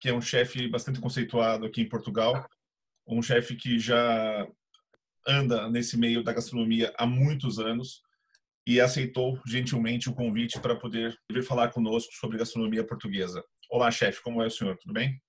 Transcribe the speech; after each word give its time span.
que 0.00 0.08
é 0.08 0.14
um 0.14 0.20
chefe 0.20 0.68
bastante 0.68 1.00
conceituado 1.00 1.66
aqui 1.66 1.82
em 1.82 1.88
Portugal, 1.88 2.48
um 3.06 3.22
chefe 3.22 3.56
que 3.56 3.78
já 3.78 4.46
anda 5.26 5.68
nesse 5.68 5.96
meio 5.96 6.22
da 6.22 6.32
gastronomia 6.32 6.92
há 6.96 7.06
muitos 7.06 7.58
anos 7.58 8.02
e 8.66 8.80
aceitou 8.80 9.40
gentilmente 9.46 10.08
o 10.08 10.14
convite 10.14 10.60
para 10.60 10.76
poder 10.76 11.16
vir 11.30 11.42
falar 11.42 11.70
conosco 11.70 12.12
sobre 12.14 12.38
gastronomia 12.38 12.84
portuguesa. 12.84 13.42
Olá, 13.70 13.90
chefe, 13.90 14.22
como 14.22 14.42
é 14.42 14.46
o 14.46 14.50
senhor? 14.50 14.76
Tudo 14.76 14.92
bem? 14.92 15.20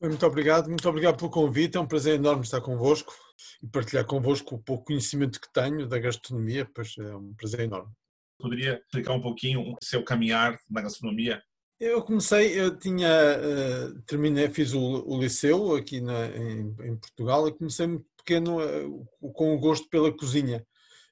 Muito 0.00 0.26
obrigado, 0.26 0.68
muito 0.68 0.88
obrigado 0.88 1.16
pelo 1.16 1.30
convite. 1.30 1.76
É 1.76 1.80
um 1.80 1.86
prazer 1.86 2.16
enorme 2.16 2.42
estar 2.42 2.60
convosco 2.60 3.14
e 3.62 3.68
partilhar 3.68 4.04
convosco 4.04 4.56
o 4.56 4.58
pouco 4.58 4.86
conhecimento 4.86 5.40
que 5.40 5.50
tenho 5.52 5.86
da 5.86 5.98
gastronomia, 5.98 6.68
pois 6.74 6.96
é 6.98 7.14
um 7.14 7.32
prazer 7.34 7.60
enorme. 7.60 7.92
Poderia 8.38 8.82
explicar 8.84 9.12
um 9.12 9.20
pouquinho 9.20 9.60
o 9.60 9.76
seu 9.80 10.02
caminhar 10.02 10.58
na 10.68 10.82
gastronomia? 10.82 11.40
Eu 11.82 12.00
comecei, 12.00 12.60
eu 12.60 12.78
tinha, 12.78 13.08
uh, 13.10 14.00
terminei, 14.02 14.48
fiz 14.48 14.72
o, 14.72 14.80
o 15.04 15.20
liceu 15.20 15.74
aqui 15.74 16.00
na, 16.00 16.28
em, 16.28 16.76
em, 16.80 16.96
Portugal 16.96 17.48
e 17.48 17.52
comecei 17.52 17.88
muito 17.88 18.06
pequeno 18.16 18.60
uh, 18.60 19.32
com 19.32 19.52
o 19.52 19.58
gosto 19.58 19.88
pela 19.88 20.16
cozinha. 20.16 20.64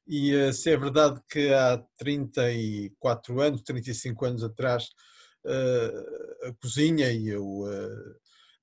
E 0.07 0.33
uh, 0.33 0.53
se 0.53 0.71
é 0.71 0.77
verdade 0.77 1.21
que 1.29 1.53
há 1.53 1.77
34 1.99 3.41
anos, 3.41 3.63
35 3.63 4.25
anos 4.25 4.45
atrás, 4.45 4.91
a 5.45 6.53
cozinha 6.63 7.11
e 7.11 7.29
eu 7.29 7.65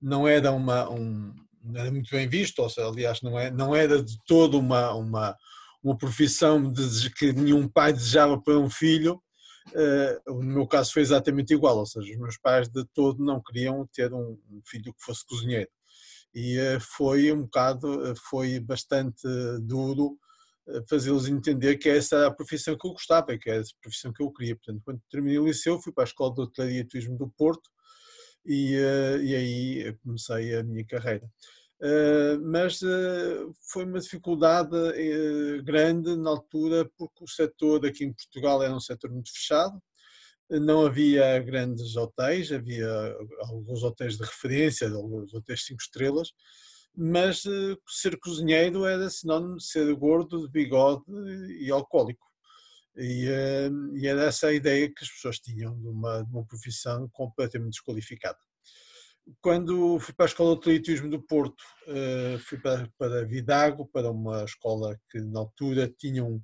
não 0.02 0.26
era 0.26 0.54
uma, 0.54 0.90
um, 0.90 1.34
não 1.62 1.82
era 1.82 1.92
muito 1.92 2.10
bem 2.12 2.30
visto, 2.30 2.60
ou 2.60 2.70
seja, 2.70 2.88
aliás, 2.88 3.22
não, 3.22 3.38
é, 3.38 3.52
não 3.52 3.76
era 3.76 4.02
de 4.02 4.18
todo 4.26 4.58
uma, 4.58 4.94
uma, 4.94 5.36
uma 5.84 5.98
profissão 5.98 6.72
de, 6.72 7.10
que 7.10 7.34
nenhum 7.34 7.68
pai 7.68 7.92
desejava 7.92 8.42
para 8.42 8.58
um 8.58 8.70
filho, 8.70 9.22
No 10.26 10.42
meu 10.42 10.68
caso 10.68 10.94
foi 10.94 11.02
exatamente 11.02 11.54
igual, 11.54 11.78
ou 11.78 11.86
seja, 11.86 12.12
os 12.12 12.18
meus 12.18 12.38
pais 12.38 12.70
de 12.70 12.86
todo 12.94 13.24
não 13.24 13.42
queriam 13.42 13.88
ter 13.94 14.14
um, 14.14 14.38
filho 14.66 14.94
que 14.94 15.04
fosse 15.04 15.26
cozinheiro. 15.26 15.70
E 16.34 16.58
uh, 16.60 16.80
foi 16.80 17.32
um 17.32 17.44
bocado, 17.44 18.12
uh, 18.12 18.16
foi 18.30 18.60
bastante 18.60 19.28
duro 19.62 20.18
fazê-los 20.90 21.30
entender 21.30 21.78
que 21.78 21.88
essa 21.88 22.18
era 22.18 22.28
a 22.28 22.34
profissão 22.34 22.78
que 22.78 22.86
eu 22.86 22.92
gostava, 22.92 23.38
que 23.38 23.50
era 23.50 23.62
a 23.62 23.82
profissão 23.82 24.12
que 24.12 24.22
eu 24.22 24.30
queria. 24.34 24.54
Portanto, 24.54 24.82
quando 24.84 25.02
terminei 25.10 25.40
o 25.40 25.46
liceu, 25.46 25.82
fui 25.82 25.94
para 25.94 26.04
a 26.04 26.08
Escola 26.08 26.36
de 26.36 26.42
Hotelaria 26.42 26.82
e 26.82 26.84
Turismo 26.84 27.18
do 27.18 27.30
Porto 27.30 27.70
e, 28.46 28.74
e 28.74 29.34
aí 29.34 29.98
comecei 30.04 30.58
a 30.58 30.64
minha 30.64 30.86
carreira. 30.86 31.26
Uh, 31.80 32.42
mas 32.44 32.82
uh, 32.82 33.54
foi 33.72 33.86
uma 33.86 34.00
dificuldade 34.00 34.76
uh, 34.76 35.64
grande 35.64 36.16
na 36.16 36.32
altura 36.32 36.90
porque 36.98 37.24
o 37.24 37.28
setor 37.28 37.86
aqui 37.86 38.04
em 38.04 38.14
Portugal 38.14 38.64
era 38.64 38.74
um 38.74 38.80
setor 38.80 39.12
muito 39.12 39.32
fechado, 39.32 39.80
não 40.50 40.86
havia 40.86 41.38
grandes 41.40 41.96
hotéis, 41.96 42.52
havia 42.52 42.90
alguns 43.42 43.84
hotéis 43.84 44.18
de 44.18 44.24
referência, 44.24 44.90
alguns 44.90 45.34
hotéis 45.34 45.66
cinco 45.66 45.82
estrelas, 45.82 46.32
mas 46.96 47.44
ser 47.86 48.18
cozinheiro 48.18 48.86
era 48.86 49.10
sinónimo 49.10 49.58
de 49.58 49.66
ser 49.66 49.94
gordo, 49.94 50.46
de 50.46 50.50
bigode 50.50 51.04
e 51.60 51.70
alcoólico. 51.70 52.26
E, 52.96 53.28
e, 53.96 54.08
era 54.08 54.24
essa 54.24 54.48
a 54.48 54.54
ideia 54.54 54.88
que 54.88 55.04
as 55.04 55.10
pessoas 55.10 55.38
tinham 55.38 55.78
de 55.78 55.88
uma, 55.90 56.24
de 56.24 56.32
uma 56.32 56.46
profissão 56.46 57.10
completamente 57.10 57.74
desqualificada 57.74 58.40
quando 59.42 60.00
fui 60.00 60.14
para 60.14 60.26
a 60.26 60.28
Escola 60.28 60.54
de 60.54 60.60
Atletismo 60.60 61.10
do 61.10 61.22
Porto, 61.22 61.64
eh, 61.88 62.38
fui 62.40 62.58
para, 62.60 62.90
para 62.98 63.26
Vidago, 63.26 63.88
para 63.88 64.12
uma 64.12 64.44
escola 64.44 64.98
que 65.10 65.20
na 65.20 65.40
altura 65.40 65.94
tinha 65.98 66.24
um, 66.24 66.42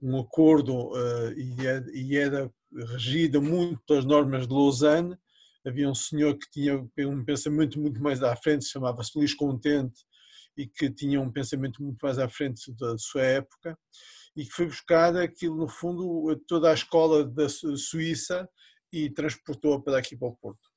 um 0.00 0.18
acordo 0.18 0.92
eh, 0.96 1.34
é, 1.66 1.84
e 1.94 2.16
era 2.16 2.52
regida 2.94 3.40
muito 3.40 3.80
pelas 3.86 4.04
normas 4.04 4.46
de 4.46 4.54
Lausanne. 4.54 5.16
Havia 5.64 5.88
um 5.88 5.94
senhor 5.94 6.36
que 6.36 6.50
tinha 6.50 6.76
um 7.08 7.24
pensamento 7.24 7.78
muito 7.80 8.02
mais 8.02 8.22
à 8.22 8.34
frente, 8.34 8.64
chamava-se 8.64 9.16
Luís 9.16 9.34
Contente, 9.34 10.00
e 10.56 10.66
que 10.66 10.90
tinha 10.90 11.20
um 11.20 11.30
pensamento 11.30 11.82
muito 11.82 11.98
mais 12.02 12.18
à 12.18 12.28
frente 12.28 12.72
da 12.74 12.98
sua 12.98 13.22
época, 13.22 13.78
e 14.34 14.44
que 14.44 14.52
foi 14.52 14.66
buscar 14.66 15.16
aquilo, 15.16 15.56
no 15.56 15.68
fundo, 15.68 16.34
toda 16.48 16.70
a 16.70 16.74
escola 16.74 17.24
da 17.24 17.48
Suíça 17.48 18.48
e 18.92 19.08
transportou-a 19.10 19.80
para 19.80 19.98
aqui 19.98 20.16
para 20.16 20.28
o 20.28 20.36
Porto. 20.36 20.71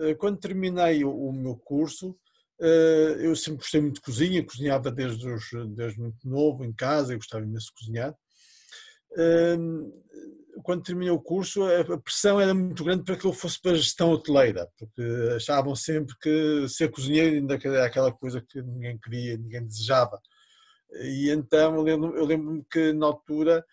Eh, 0.00 0.14
quando 0.14 0.38
terminei 0.40 1.04
o, 1.04 1.32
meu 1.32 1.56
curso, 1.56 2.16
eh, 2.60 3.16
eu 3.20 3.36
sempre 3.36 3.58
gostei 3.58 3.80
muito 3.80 3.96
de 3.96 4.00
cozinha, 4.00 4.44
cozinhava 4.44 4.90
desde, 4.90 5.28
os, 5.28 5.44
desde 5.76 6.00
muito 6.00 6.26
novo 6.28 6.64
em 6.64 6.72
casa, 6.72 7.12
eu 7.12 7.18
gostava 7.18 7.44
imenso 7.44 7.66
de 7.66 7.72
cozinhar. 7.74 8.14
Ehm, 9.16 9.90
quando 10.62 10.82
terminei 10.82 11.10
o 11.10 11.20
curso, 11.20 11.62
a 11.64 11.98
pressão 11.98 12.40
era 12.40 12.54
muito 12.54 12.84
grande 12.84 13.04
para 13.04 13.16
que 13.16 13.24
eu 13.24 13.32
fosse 13.32 13.60
para 13.60 13.72
a 13.72 13.76
gestão 13.76 14.10
hoteleira, 14.10 14.68
porque 14.78 15.02
achavam 15.36 15.74
sempre 15.74 16.14
que 16.20 16.68
ser 16.68 16.90
cozinheiro 16.90 17.36
ainda 17.36 17.58
era 17.62 17.86
aquela 17.86 18.12
coisa 18.12 18.40
que 18.40 18.60
ninguém 18.62 18.98
queria, 18.98 19.36
ninguém 19.36 19.66
desejava. 19.66 20.20
E 21.02 21.30
então 21.30 21.76
eu 21.76 21.82
lembro-me 21.82 22.26
lembro 22.26 22.66
que 22.70 22.92
na 22.92 23.06
altura 23.06 23.64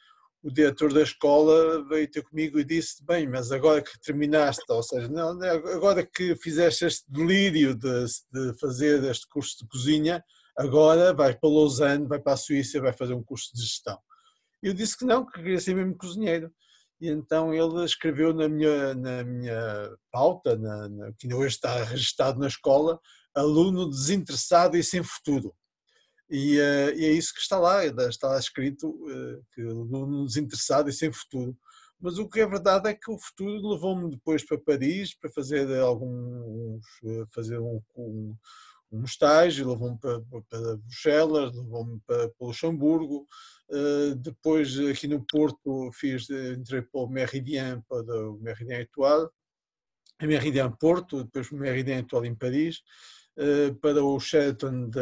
o 0.43 0.51
diretor 0.51 0.93
da 0.93 1.01
escola 1.01 1.83
veio 1.87 2.09
ter 2.09 2.21
comigo 2.23 2.59
e 2.59 2.63
disse: 2.63 3.03
Bem, 3.03 3.27
mas 3.27 3.51
agora 3.51 3.81
que 3.81 3.99
terminaste, 3.99 4.63
ou 4.69 4.83
seja, 4.83 5.07
não, 5.07 5.39
agora 5.41 6.05
que 6.05 6.35
fizeste 6.35 6.85
este 6.85 7.11
delírio 7.11 7.75
de, 7.75 8.05
de 8.31 8.57
fazer 8.59 9.03
este 9.03 9.27
curso 9.27 9.57
de 9.59 9.67
cozinha, 9.67 10.23
agora 10.57 11.13
vai 11.13 11.35
para 11.35 11.49
Lausanne, 11.49 12.07
vai 12.07 12.19
para 12.19 12.33
a 12.33 12.37
Suíça, 12.37 12.81
vai 12.81 12.93
fazer 12.93 13.13
um 13.13 13.23
curso 13.23 13.51
de 13.53 13.61
gestão. 13.61 13.97
Eu 14.61 14.73
disse 14.73 14.97
que 14.97 15.05
não, 15.05 15.25
que 15.25 15.33
queria 15.33 15.59
ser 15.59 15.75
mesmo 15.75 15.95
cozinheiro. 15.95 16.51
E 16.99 17.09
então 17.09 17.53
ele 17.53 17.85
escreveu 17.85 18.33
na 18.33 18.49
minha, 18.49 18.95
na 18.95 19.23
minha 19.23 19.91
pauta, 20.11 20.57
na, 20.57 20.89
na, 20.89 21.13
que 21.13 21.31
hoje 21.31 21.55
está 21.55 21.83
registado 21.83 22.39
na 22.39 22.47
escola, 22.47 22.99
aluno 23.35 23.87
desinteressado 23.87 24.75
e 24.75 24.83
sem 24.83 25.03
futuro. 25.03 25.53
E, 26.29 26.59
uh, 26.59 26.91
e, 26.95 27.05
é 27.05 27.11
isso 27.11 27.33
que 27.33 27.39
está 27.39 27.57
lá, 27.57 27.85
está 27.85 28.27
lá 28.27 28.38
escrito 28.38 28.89
uh, 28.89 29.43
que 29.53 29.61
aluno 29.61 30.25
desinteressado 30.25 30.89
e 30.89 30.93
sem 30.93 31.11
futuro. 31.11 31.57
Mas 31.99 32.17
o 32.19 32.27
que 32.29 32.39
é 32.39 32.47
verdade 32.47 32.89
é 32.89 32.93
que 32.93 33.09
o 33.09 33.17
futuro 33.17 33.69
levou-me 33.69 34.11
depois 34.11 34.45
para 34.45 34.59
Paris 34.59 35.15
para 35.15 35.31
fazer 35.31 35.67
alguns 35.79 36.85
eh, 37.03 37.25
fazer 37.33 37.57
um, 37.59 37.81
um, 37.95 38.35
um 38.91 39.03
estágio, 39.03 39.67
levou-me 39.67 39.97
para, 39.97 40.21
para 40.47 40.77
Bruxelas, 40.77 41.55
levou-me 41.55 41.99
para, 42.05 42.29
para 42.29 42.47
Luxemburgo. 42.47 43.27
Uh, 43.69 44.15
depois 44.15 44.79
aqui 44.79 45.07
no 45.07 45.25
Porto 45.25 45.91
fiz 45.91 46.29
entrei 46.29 46.83
para 46.83 47.01
o 47.01 47.09
Meridien, 47.09 47.81
para 47.89 48.29
o 48.29 48.38
Meridien 48.39 48.81
Etoile, 48.81 49.27
a 50.19 50.25
Meridien 50.27 50.71
Porto, 50.79 51.23
depois 51.23 51.51
o 51.51 51.57
Meridien 51.57 51.99
Etoile 51.99 52.27
em 52.27 52.35
Paris. 52.35 52.81
Eh, 53.39 53.71
para 53.79 54.03
o 54.03 54.19
Sheraton, 54.19 54.89
de, 54.89 54.99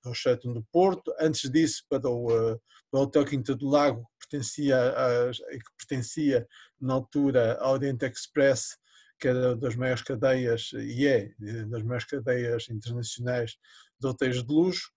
para 0.00 0.10
o 0.10 0.14
Sheraton 0.14 0.54
do 0.54 0.62
Porto, 0.72 1.14
antes 1.20 1.50
disso 1.50 1.84
para 1.86 2.08
o, 2.08 2.30
eh, 2.30 2.58
para 2.90 3.00
o 3.00 3.02
Hotel 3.02 3.26
Quinta 3.26 3.54
do 3.54 3.68
Lago, 3.68 4.08
que 4.18 4.30
pertencia, 4.30 4.76
a, 4.78 5.30
que 5.30 5.76
pertencia 5.76 6.48
na 6.80 6.94
altura 6.94 7.58
ao 7.60 7.74
Oriente 7.74 8.06
Express, 8.06 8.78
que 9.20 9.28
era 9.28 9.54
das 9.54 9.76
maiores 9.76 10.02
cadeias, 10.02 10.70
e 10.72 11.06
é 11.06 11.30
das 11.66 11.82
maiores 11.82 12.06
cadeias 12.06 12.70
internacionais 12.70 13.56
de 14.00 14.08
hotéis 14.08 14.42
de 14.42 14.50
luxo, 14.50 14.90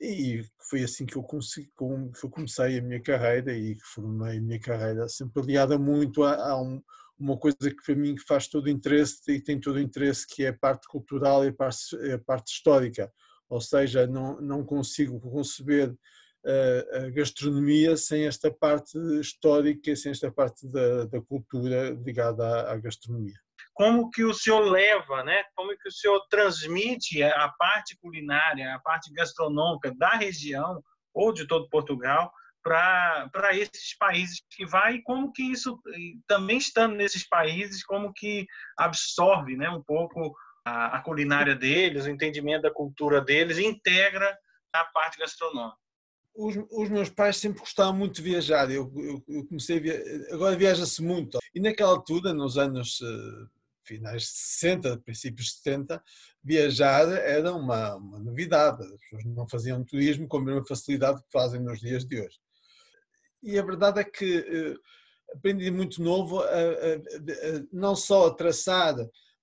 e 0.00 0.42
foi 0.68 0.82
assim 0.82 1.06
que 1.06 1.16
eu, 1.16 1.22
consegui, 1.22 1.68
que 1.68 2.24
eu 2.24 2.30
comecei 2.30 2.78
a 2.78 2.82
minha 2.82 3.00
carreira 3.00 3.52
e 3.52 3.76
que 3.76 3.84
formei 3.84 4.38
a 4.38 4.40
minha 4.40 4.58
carreira, 4.58 5.08
sempre 5.08 5.40
aliada 5.40 5.78
muito 5.78 6.24
a, 6.24 6.50
a 6.50 6.60
um, 6.60 6.82
uma 7.18 7.36
coisa 7.36 7.56
que 7.58 7.82
para 7.84 7.94
mim 7.94 8.16
faz 8.26 8.46
todo 8.46 8.70
interesse 8.70 9.20
e 9.28 9.42
tem 9.42 9.60
todo 9.60 9.80
interesse 9.80 10.26
que 10.26 10.44
é 10.44 10.48
a 10.48 10.56
parte 10.56 10.86
cultural 10.86 11.44
e 11.44 11.48
a 11.48 11.52
parte, 11.52 11.96
a 12.12 12.18
parte 12.18 12.52
histórica, 12.52 13.12
ou 13.48 13.60
seja, 13.60 14.06
não, 14.06 14.40
não 14.40 14.64
consigo 14.64 15.20
conceber 15.20 15.94
a, 16.44 16.98
a 16.98 17.10
gastronomia 17.10 17.96
sem 17.96 18.26
esta 18.26 18.50
parte 18.50 18.96
histórica, 19.20 19.94
sem 19.96 20.12
esta 20.12 20.30
parte 20.30 20.66
da, 20.68 21.06
da 21.06 21.20
cultura 21.20 21.90
ligada 21.90 22.46
à, 22.46 22.72
à, 22.72 22.76
gastronomia. 22.76 23.34
Como 23.74 24.10
que 24.10 24.24
o 24.24 24.34
senhor 24.34 24.60
leva, 24.60 25.22
né? 25.24 25.44
Como 25.54 25.76
que 25.76 25.88
o 25.88 25.92
senhor 25.92 26.20
transmite 26.28 27.22
a 27.22 27.48
parte 27.58 27.96
culinária, 27.98 28.74
a 28.74 28.78
parte 28.78 29.12
gastronômica 29.12 29.94
da 29.96 30.10
região 30.10 30.82
ou 31.14 31.32
de 31.32 31.46
todo 31.46 31.68
Portugal 31.68 32.32
para 32.62 33.56
esses 33.56 33.96
países 33.98 34.42
que 34.50 34.66
vai 34.66 34.96
e 34.96 35.02
como 35.02 35.32
que 35.32 35.42
isso, 35.42 35.80
também 36.26 36.58
estando 36.58 36.94
nesses 36.94 37.26
países, 37.26 37.84
como 37.84 38.12
que 38.12 38.46
absorve 38.76 39.56
né, 39.56 39.70
um 39.70 39.82
pouco 39.82 40.34
a, 40.64 40.98
a 40.98 41.02
culinária 41.02 41.54
deles, 41.54 42.04
o 42.04 42.10
entendimento 42.10 42.62
da 42.62 42.72
cultura 42.72 43.20
deles, 43.20 43.58
integra 43.58 44.36
a 44.72 44.84
parte 44.84 45.18
gastronômica? 45.18 45.76
Os, 46.34 46.56
os, 46.70 46.88
meus 46.88 47.10
pais 47.10 47.36
sempre 47.36 47.58
gostavam 47.58 47.94
muito 47.94 48.14
de 48.14 48.22
viajar. 48.22 48.70
Eu, 48.70 48.92
eu, 48.94 49.24
eu 49.26 49.46
comecei 49.46 49.78
a 49.78 49.80
viajar, 49.80 50.34
agora 50.34 50.56
viaja-se 50.56 51.02
muito. 51.02 51.38
E 51.52 51.58
naquela 51.58 51.90
altura, 51.90 52.32
nos 52.32 52.56
anos 52.56 53.00
uh, 53.00 53.50
finais 53.82 54.22
de 54.22 54.28
60, 54.28 54.98
princípios 54.98 55.48
de 55.48 55.52
70, 55.54 56.02
viajar 56.44 57.08
era 57.08 57.52
uma, 57.52 57.96
uma, 57.96 58.18
novidade. 58.20 58.84
As 58.84 59.00
pessoas 59.00 59.24
não 59.24 59.48
faziam 59.48 59.82
turismo 59.82 60.28
com 60.28 60.36
a 60.36 60.44
mesma 60.44 60.64
facilidade 60.64 61.20
que 61.22 61.32
fazem 61.32 61.60
nos 61.60 61.80
dias 61.80 62.04
de 62.04 62.20
hoje. 62.20 62.38
E 63.42 63.58
a 63.58 63.62
verdade 63.62 64.00
é 64.00 64.04
que 64.04 64.38
uh, 64.38 64.80
aprendi 65.34 65.70
muito 65.70 66.02
novo 66.02 66.42
não 67.72 67.94
só 67.94 68.28
a 68.28 68.34
traçar 68.34 68.96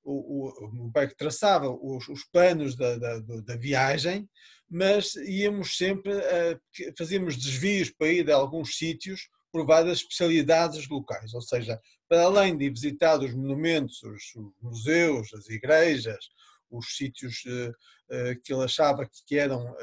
o, 0.06 0.84
o, 0.84 0.86
o 0.86 0.92
pai 0.92 1.08
que 1.08 1.18
traçava 1.18 1.68
os, 1.70 2.08
os 2.08 2.24
planos 2.26 2.76
da, 2.76 2.98
da, 2.98 3.20
da, 3.20 3.56
viagem, 3.58 4.30
mas 4.70 5.16
íamos 5.16 5.76
sempre, 5.78 6.14
a, 6.14 6.60
fazíamos 6.98 7.36
desvios 7.36 7.90
para 7.90 8.08
ir 8.08 8.32
a 8.32 8.36
alguns 8.36 8.78
sítios 8.78 9.28
por 9.52 9.66
várias 9.66 10.00
especialidades 10.00 10.88
locais, 10.88 11.34
ou 11.34 11.42
seja, 11.42 11.80
para 12.08 12.24
além 12.24 12.56
de 12.56 12.70
visitar 12.70 13.20
os 13.20 13.34
monumentos, 13.34 14.04
os, 14.04 14.34
museus, 14.62 15.34
as 15.34 15.50
igrejas, 15.50 16.30
os 16.70 16.96
sítios 16.96 17.44
uh, 17.46 17.70
uh, 17.70 18.42
que 18.44 18.54
ele 18.54 18.64
achava 18.64 19.10
que 19.26 19.38
eram 19.38 19.76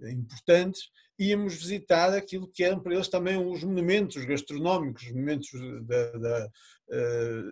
importantes, 0.00 0.90
íamos 1.18 1.54
visitar 1.54 2.12
aquilo 2.12 2.50
que 2.52 2.64
eram 2.64 2.80
para 2.80 2.94
eles 2.94 3.08
também 3.08 3.36
os 3.36 3.64
monumentos 3.64 4.24
gastronómicos, 4.24 5.04
os 5.04 5.12
monumentos, 5.12 5.50
da, 5.86 6.12
da, 6.12 6.50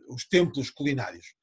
os 0.08 0.26
templos 0.26 0.70
culinários. 0.70 1.34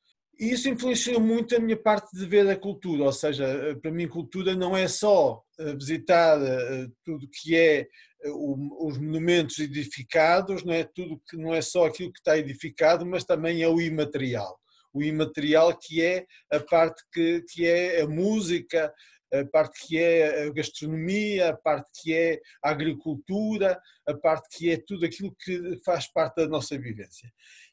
E 0.42 0.50
isso 0.54 0.68
influenciou 0.68 1.20
muito 1.20 1.56
a 1.56 1.60
minha 1.60 1.78
parte 1.78 2.18
de 2.18 2.26
ver 2.26 2.50
a 2.50 2.56
cultura, 2.56 3.04
ou 3.04 3.14
seja, 3.14 3.46
eh, 3.46 3.76
para 3.76 3.92
mim 3.92 4.08
cultura 4.08 4.56
não 4.56 4.76
é 4.76 4.88
só 4.88 5.40
eh, 5.60 5.76
visitar 5.76 6.42
eh, 6.42 6.88
tudo 7.06 7.30
que 7.30 7.56
é 7.56 7.88
os 8.24 8.98
monumentos 8.98 9.60
edificados, 9.60 10.64
não 10.64 10.74
é 10.74 10.84
tudo 10.84 11.22
que 11.30 11.38
não 11.38 11.54
é 11.54 11.62
só 11.62 11.86
aquilo 11.86 12.12
que 12.12 12.20
está 12.20 12.38
edificado, 12.38 13.06
mas 13.06 13.24
também 13.24 13.62
é 13.62 13.68
o 13.68 13.80
imaterial. 13.80 14.60
O 14.92 15.04
imaterial 15.04 15.78
que 15.78 16.02
é 16.02 16.26
a 16.52 16.60
parte 16.60 17.04
que, 17.14 17.44
que 17.50 17.66
é 17.68 18.02
a 18.02 18.08
música, 18.08 18.92
a 19.34 19.46
parte 19.46 19.88
que 19.88 19.98
é 19.98 20.44
a 20.44 20.52
gastronomia, 20.52 21.50
a 21.50 21.58
parte 21.58 21.90
que 22.02 22.14
é 22.14 22.40
a 22.64 22.70
agricultura, 22.70 23.80
a 24.06 24.14
parte 24.14 24.58
que 24.58 24.70
é 24.70 24.78
tudo 24.78 25.06
aquilo 25.06 25.36
que 25.44 25.80
faz 25.86 26.08
parte 26.08 26.36
da 26.38 26.48
nossa 26.48 26.78
vivência. 26.78 27.32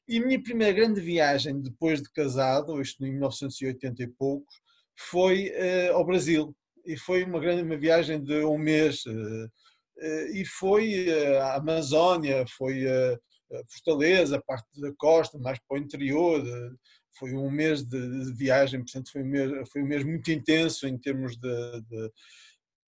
E 0.09 0.19
a 0.19 0.25
minha 0.25 0.43
primeira 0.43 0.73
grande 0.73 1.01
viagem 1.01 1.61
depois 1.61 2.01
de 2.01 2.11
casado, 2.11 2.81
isto 2.81 3.05
em 3.05 3.13
1980 3.13 4.03
e 4.03 4.07
poucos, 4.07 4.55
foi 4.97 5.51
uh, 5.51 5.95
ao 5.95 6.05
Brasil. 6.05 6.57
E 6.87 6.97
foi 6.97 7.25
uma 7.25 7.39
grande 7.39 7.63
uma 7.63 7.77
viagem 7.77 8.23
de 8.23 8.43
um 8.45 8.57
mês. 8.57 9.05
Uh, 9.05 9.45
uh, 9.99 10.27
e 10.33 10.45
foi 10.47 11.07
à 11.39 11.57
Amazónia, 11.57 12.47
foi 12.57 12.89
a 12.89 13.19
Fortaleza, 13.71 14.43
parte 14.47 14.81
da 14.81 14.93
costa, 14.97 15.39
mais 15.39 15.59
para 15.69 15.79
o 15.79 15.81
interior. 15.81 16.43
Foi 17.19 17.35
um 17.35 17.51
mês 17.51 17.83
de, 17.83 18.25
de, 18.25 18.33
viagem, 18.33 18.81
portanto 18.81 19.11
foi 19.11 19.23
um 19.23 19.27
mês, 19.27 19.69
foi 19.71 19.83
um 19.83 19.87
mês 19.87 20.05
muito 20.05 20.31
intenso 20.31 20.87
em 20.87 20.97
termos 20.97 21.37
de, 21.37 21.81
de 21.83 22.13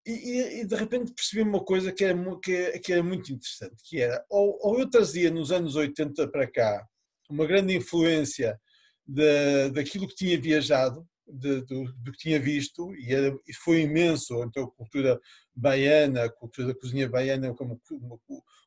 e, 0.06 0.60
e, 0.60 0.66
de 0.66 0.74
repente 0.74 1.12
percebi 1.12 1.42
uma 1.42 1.62
coisa 1.62 1.92
que 1.92 2.04
era, 2.04 2.18
que, 2.42 2.78
que 2.78 2.92
era 2.92 3.02
muito 3.02 3.32
interessante, 3.32 3.76
que 3.84 4.00
era, 4.00 4.24
ou, 4.30 4.58
ou, 4.62 4.80
eu 4.80 4.88
trazia 4.88 5.30
nos 5.30 5.52
anos 5.52 5.76
80 5.76 6.26
para 6.28 6.50
cá 6.50 6.86
uma 7.28 7.46
grande 7.46 7.76
influência 7.76 8.58
de, 9.06 9.70
daquilo 9.70 10.08
que 10.08 10.14
tinha 10.14 10.40
viajado, 10.40 11.06
de, 11.26 11.60
do, 11.62 11.92
do, 11.92 12.12
que 12.12 12.18
tinha 12.18 12.40
visto, 12.40 12.94
e, 12.96 13.14
era, 13.14 13.36
e, 13.46 13.54
foi 13.54 13.82
imenso. 13.82 14.42
Então, 14.42 14.64
a 14.64 14.70
cultura 14.70 15.20
baiana, 15.54 16.24
a 16.24 16.30
cultura 16.30 16.68
da 16.68 16.74
cozinha 16.74 17.08
baiana 17.08 17.46
é 17.46 17.50
uma, 17.50 17.78
uma, 17.90 18.18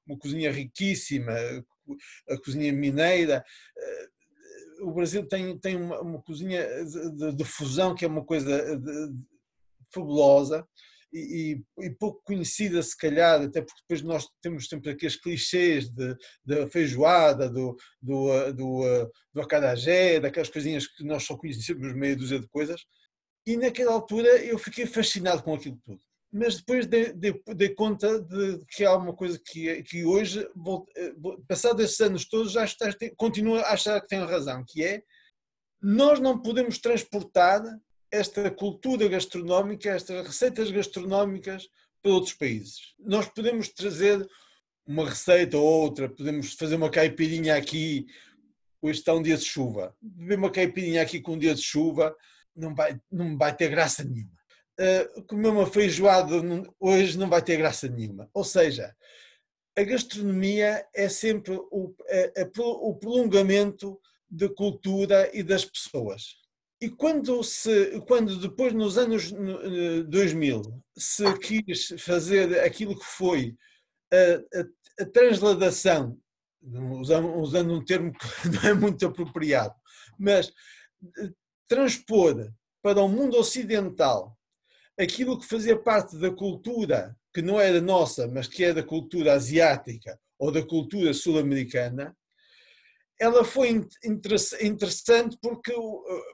uma 0.08 0.18
cozinha 0.18 0.52
riquíssima, 0.52 1.34
a 2.30 2.38
cozinha 2.38 2.72
mineira. 2.72 3.44
Eh, 4.94 4.94
o 4.94 4.96
Brasil 4.96 5.28
tem, 5.28 5.58
tem 5.58 5.76
uma, 5.76 6.00
uma 6.02 6.22
cozinha 6.22 6.66
de, 6.86 7.36
de, 7.36 7.44
fusão 7.44 7.96
que 7.96 8.06
é 8.06 8.08
uma 8.08 8.24
coisa 8.24 8.80
fabulosa 9.94 10.66
e, 11.14 11.62
e, 11.80 11.90
pouco 11.92 12.22
conhecida, 12.24 12.82
se 12.82 12.98
calhar, 12.98 13.42
até 13.42 13.62
porque 13.62 13.82
depois 13.82 14.02
nós 14.02 14.28
temos 14.42 14.68
sempre 14.68 14.90
aqueles 14.90 15.16
clichês 15.16 15.92
da 16.44 16.68
feijoada, 16.72 17.48
do, 17.50 17.78
do, 18.02 18.52
do, 18.54 19.12
do 19.32 19.42
acarajé, 19.42 20.20
daquelas 20.20 20.50
coisinhas 20.50 20.88
que 20.88 21.04
nós 21.04 21.24
só 21.24 21.38
conhecemos 21.38 21.94
meia 21.94 22.16
dúzia 22.16 22.40
de 22.40 22.48
coisas. 22.48 22.82
E 23.46 23.56
naquela 23.58 23.94
altura 23.94 24.28
eu 24.44 24.58
fiquei 24.58 24.88
fascinado 24.88 25.44
com 25.44 25.54
aquilo 25.54 25.78
tudo. 25.84 26.02
Mas 26.36 26.56
depois 26.56 26.88
dei, 26.88 27.14
dei, 27.14 27.40
dei 27.56 27.70
conta 27.70 28.20
de 28.20 28.66
que 28.66 28.84
há 28.84 28.98
uma 28.98 29.14
coisa 29.14 29.40
que, 29.40 29.84
que 29.84 30.04
hoje, 30.04 30.50
passados 31.48 31.86
esses 31.86 32.02
anos 32.02 32.26
todos, 32.26 32.54
já 32.54 32.66
está, 32.66 32.90
continuo 33.16 33.58
a 33.58 33.70
achar 33.70 34.02
que 34.02 34.08
tenho 34.08 34.26
razão, 34.26 34.66
que 34.68 34.84
é 34.84 35.04
nós 35.80 36.20
não 36.20 36.42
podemos 36.42 36.80
transportar 36.80 37.62
esta 38.10 38.50
cultura 38.50 39.08
gastronómica, 39.08 39.92
estas 39.92 40.26
receitas 40.26 40.72
gastronómicas 40.72 41.68
para 42.02 42.12
outros 42.12 42.34
países. 42.34 42.96
Nós 42.98 43.28
podemos 43.28 43.70
trazer 43.70 44.28
uma 44.88 45.08
receita 45.08 45.58
ou 45.58 45.64
outra, 45.64 46.10
podemos 46.10 46.54
fazer 46.54 46.76
uma 46.76 46.90
caipirinha 46.90 47.56
aqui, 47.56 48.08
hoje 48.82 49.00
está 49.00 49.14
um 49.14 49.22
dia 49.22 49.38
de 49.38 49.46
chuva. 49.46 49.96
Beber 50.02 50.38
uma 50.40 50.52
caipirinha 50.52 51.02
aqui 51.02 51.22
com 51.22 51.34
um 51.34 51.38
dia 51.38 51.54
de 51.54 51.62
chuva 51.62 52.16
não 52.56 52.74
vai, 52.74 53.00
não 53.12 53.38
vai 53.38 53.56
ter 53.56 53.70
graça 53.70 54.04
nenhuma. 54.04 54.43
Uh, 54.80 55.24
comer 55.24 55.50
uma 55.50 55.68
feijoada 55.68 56.34
hoje 56.80 57.18
não 57.18 57.30
vai 57.30 57.44
ter 57.44 57.58
graça 57.58 57.88
nenhuma. 57.88 58.30
Ou 58.34 58.44
seja, 58.44 58.96
a 59.78 59.84
gastronomia 59.84 60.86
é 60.94 61.10
sempre 61.10 61.56
o, 61.72 61.94
o 62.58 62.96
prolongamento 62.96 64.00
da 64.30 64.50
cultura 64.50 65.30
e 65.34 65.44
das 65.44 65.66
pessoas. 65.66 66.44
E 66.82 66.90
quando, 66.90 67.42
se, 67.44 68.02
quando 68.08 68.38
depois, 68.40 68.74
nos 68.74 68.98
anos 68.98 69.32
2000, 69.32 70.62
eh, 70.62 70.80
se 70.98 71.40
quis 71.40 71.96
fazer 72.00 72.60
aquilo 72.60 72.98
que 72.98 73.06
foi 73.06 73.56
a, 74.12 74.60
a, 74.60 75.04
a 75.04 75.06
transladação, 75.06 76.20
usando, 77.00 77.38
usando 77.38 77.74
um 77.74 77.86
termo 77.86 78.12
que 78.12 78.50
não 78.50 78.70
é 78.70 78.74
muito 78.74 79.06
apropriado, 79.06 79.74
mas 80.20 80.52
eh, 81.20 81.32
transpor 81.70 82.52
para 82.82 83.02
o 83.02 83.08
mundo 83.08 83.38
ocidental 83.38 84.38
aquilo 85.00 85.40
que 85.40 85.46
fazia 85.46 85.78
parte 85.78 86.18
da 86.18 86.32
cultura 86.32 87.16
que 87.34 87.42
não 87.42 87.60
era 87.60 87.82
nossa, 87.82 88.28
mas 88.28 88.48
que 88.48 88.64
é 88.64 88.74
da 88.74 88.84
cultura 88.84 89.34
asiática 89.34 90.20
ou 90.38 90.52
da 90.52 90.64
cultura 90.64 91.14
sul-americana, 91.14 92.16
ela 93.20 93.46
foi 93.46 93.70
interessante 94.64 95.38
porque, 95.42 95.72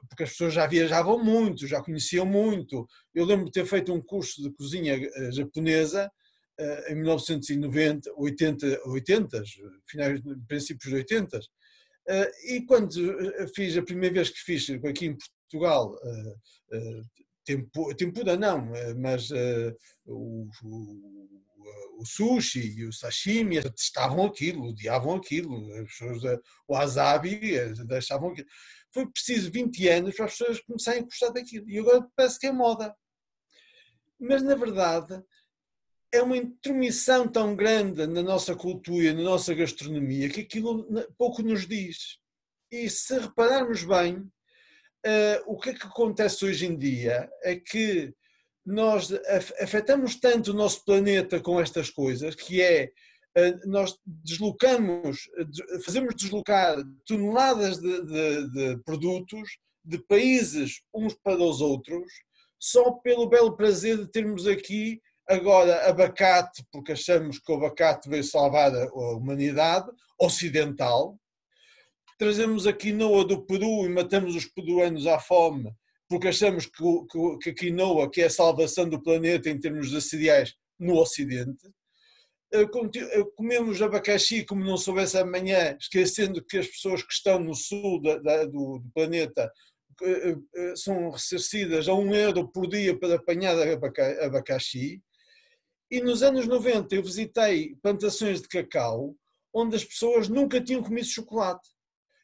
porque 0.08 0.24
as 0.24 0.30
pessoas 0.30 0.54
já 0.54 0.66
viajavam 0.66 1.22
muito, 1.22 1.66
já 1.66 1.80
conheciam 1.82 2.26
muito. 2.26 2.86
Eu 3.14 3.24
lembro 3.24 3.46
de 3.46 3.52
ter 3.52 3.66
feito 3.66 3.92
um 3.92 4.02
curso 4.02 4.42
de 4.42 4.50
cozinha 4.50 4.96
eh, 4.96 5.32
japonesa 5.32 6.10
eh, 6.58 6.92
em 6.92 6.96
1990, 6.96 8.12
80, 8.16 8.80
80 8.86 9.42
finais, 9.88 10.20
princípios 10.48 10.90
de 10.90 10.96
80. 10.96 11.40
Eh, 12.08 12.30
e 12.54 12.62
quando 12.62 12.90
fiz, 13.54 13.76
a 13.76 13.82
primeira 13.82 14.14
vez 14.16 14.30
que 14.30 14.40
fiz 14.40 14.68
aqui 14.84 15.06
em 15.06 15.16
Portugal, 15.16 15.96
tempo, 17.44 17.94
tempura 17.94 18.36
não, 18.36 18.70
mas 18.96 19.30
o, 20.06 20.48
o 20.62 21.40
o 22.00 22.06
sushi 22.06 22.78
e 22.78 22.86
o 22.86 22.92
sashimi 22.92 23.58
estavam 23.76 24.24
aquilo, 24.24 24.68
odiavam 24.68 25.14
aquilo, 25.14 25.70
as 25.74 25.88
pessoas, 25.88 26.24
eh, 26.24 26.40
o 26.66 26.72
wasabi 26.74 27.54
eh, 27.54 27.74
deixavam 27.84 28.30
aquilo. 28.30 28.48
Foi 28.90 29.06
preciso 29.06 29.50
20 29.50 29.88
anos 29.88 30.16
para 30.16 30.24
as 30.24 30.32
pessoas 30.32 30.60
começarem 30.60 31.02
a 31.02 31.04
gostar 31.04 31.28
daquilo. 31.28 31.68
E 31.68 31.78
agora 31.78 32.08
parece 32.16 32.38
que 32.38 32.46
é 32.46 32.52
moda. 32.52 32.96
Mas, 34.18 34.42
na 34.42 34.54
verdade, 34.54 35.22
é 36.10 36.22
uma 36.22 36.36
intromissão 36.36 37.28
tão 37.28 37.54
grande 37.54 38.06
na 38.06 38.22
nossa 38.22 38.56
cultura, 38.56 39.12
na 39.12 39.22
nossa 39.22 39.54
gastronomia, 39.54 40.30
que 40.30 40.40
aquilo 40.40 40.88
pouco 41.18 41.42
nos 41.42 41.66
diz. 41.66 42.18
E 42.70 42.88
se 42.88 43.18
repararmos 43.18 43.84
bem, 43.84 44.16
uh, 44.16 44.30
o 45.46 45.58
que 45.58 45.70
é 45.70 45.74
que 45.74 45.86
acontece 45.86 46.44
hoje 46.44 46.66
em 46.66 46.76
dia 46.76 47.28
é 47.42 47.56
que 47.56 48.14
nós 48.64 49.10
afetamos 49.60 50.16
tanto 50.16 50.50
o 50.50 50.54
nosso 50.54 50.84
planeta 50.84 51.40
com 51.40 51.60
estas 51.60 51.90
coisas, 51.90 52.34
que 52.34 52.60
é 52.60 52.90
eh, 53.36 53.56
nós 53.64 53.96
deslocamos, 54.04 55.28
fazemos 55.84 56.14
deslocar 56.16 56.76
toneladas 57.06 57.78
de, 57.78 58.04
de, 58.04 58.50
de, 58.50 58.82
produtos 58.84 59.58
de 59.84 59.98
países 59.98 60.82
uns 60.92 61.14
para 61.14 61.42
os 61.42 61.60
outros, 61.60 62.12
só 62.58 62.92
pelo 62.92 63.28
belo 63.28 63.56
prazer 63.56 63.98
de 63.98 64.10
termos 64.10 64.46
aqui 64.46 65.00
agora 65.28 65.88
abacate, 65.88 66.64
porque 66.72 66.92
achamos 66.92 67.38
que 67.38 67.52
o 67.52 67.54
abacate 67.54 68.08
veio 68.08 68.24
salvar 68.24 68.74
a 68.74 68.92
humanidade 69.14 69.88
ocidental. 70.18 71.16
Trazemos 72.20 72.66
aqui 72.66 72.92
noa 72.92 73.24
do 73.24 73.46
Peru 73.46 73.86
e 73.86 73.88
matamos 73.88 74.36
os 74.36 74.44
peruanos 74.44 75.06
à 75.06 75.18
fome 75.18 75.74
porque 76.06 76.28
achamos 76.28 76.66
que, 76.66 76.84
que, 77.10 77.38
que 77.38 77.48
a 77.48 77.54
quinoa, 77.54 78.10
que 78.10 78.20
é 78.20 78.26
a 78.26 78.30
salvação 78.30 78.86
do 78.86 79.02
planeta 79.02 79.48
em 79.48 79.58
termos 79.58 79.88
de 79.88 80.02
cereais 80.02 80.54
no 80.78 80.98
Ocidente, 80.98 81.66
eh, 82.52 82.60
eh, 82.60 83.24
comemos 83.36 83.80
abacaxi 83.80 84.44
como 84.44 84.62
não 84.62 84.76
soubesse 84.76 85.16
amanhã, 85.16 85.74
esquecendo 85.80 86.44
que 86.44 86.58
as 86.58 86.66
pessoas 86.66 87.02
que 87.02 87.12
estão 87.14 87.40
no 87.40 87.54
sul 87.54 88.02
da, 88.02 88.18
da, 88.18 88.44
do, 88.44 88.80
do, 88.80 88.90
planeta 88.92 89.50
eh, 90.02 90.36
são 90.76 91.08
ressarcidas 91.08 91.88
a 91.88 91.94
um 91.94 92.14
euro 92.14 92.46
por 92.52 92.68
dia 92.68 92.98
para 92.98 93.14
apanhar 93.14 93.56
abacaxi. 94.22 95.00
E 95.90 96.02
nos 96.02 96.22
anos 96.22 96.46
90 96.46 96.96
eu 96.96 97.02
visitei 97.02 97.76
plantações 97.76 98.42
de 98.42 98.48
cacau 98.48 99.16
onde 99.54 99.74
as 99.74 99.84
pessoas 99.84 100.28
nunca 100.28 100.60
tinham 100.60 100.82
comido 100.82 101.06
chocolate. 101.06 101.66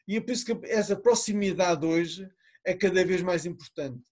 E 0.06 0.16
é 0.16 0.20
por 0.20 0.30
isso 0.30 0.44
que 0.44 0.66
essa 0.66 0.96
proximidade 0.96 1.84
hoje 1.84 2.28
é 2.64 2.74
cada 2.74 3.04
vez 3.04 3.22
mais 3.22 3.44
importante. 3.44 4.02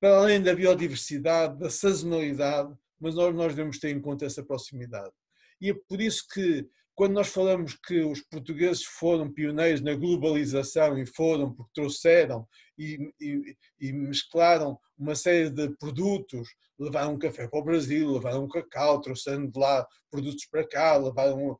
Para 0.00 0.18
além 0.18 0.42
da 0.42 0.54
biodiversidade, 0.54 1.58
da 1.58 1.70
sazonalidade, 1.70 2.74
mas 3.00 3.14
nós, 3.14 3.34
nós 3.34 3.54
devemos 3.54 3.78
ter 3.78 3.90
em 3.90 4.00
conta 4.00 4.24
essa 4.24 4.42
proximidade. 4.42 5.12
E 5.60 5.70
é 5.70 5.74
por 5.74 6.00
isso 6.00 6.26
que, 6.32 6.66
quando 6.94 7.12
nós 7.12 7.28
falamos 7.28 7.74
que 7.74 8.00
os 8.00 8.20
portugueses 8.22 8.84
foram 8.84 9.32
pioneiros 9.32 9.80
na 9.80 9.94
globalização 9.94 10.98
e 10.98 11.06
foram 11.06 11.52
porque 11.52 11.72
trouxeram 11.74 12.46
e, 12.78 13.12
e, 13.20 13.56
e 13.80 13.92
mesclaram 13.92 14.78
uma 14.98 15.14
série 15.14 15.50
de 15.50 15.68
produtos, 15.76 16.48
levaram 16.78 17.18
café 17.18 17.48
para 17.48 17.58
o 17.58 17.64
Brasil, 17.64 18.12
levaram 18.12 18.48
cacau, 18.48 19.00
trouxeram 19.00 19.48
de 19.48 19.58
lá 19.58 19.86
produtos 20.10 20.46
para 20.46 20.66
cá, 20.66 20.96
levaram, 20.96 21.58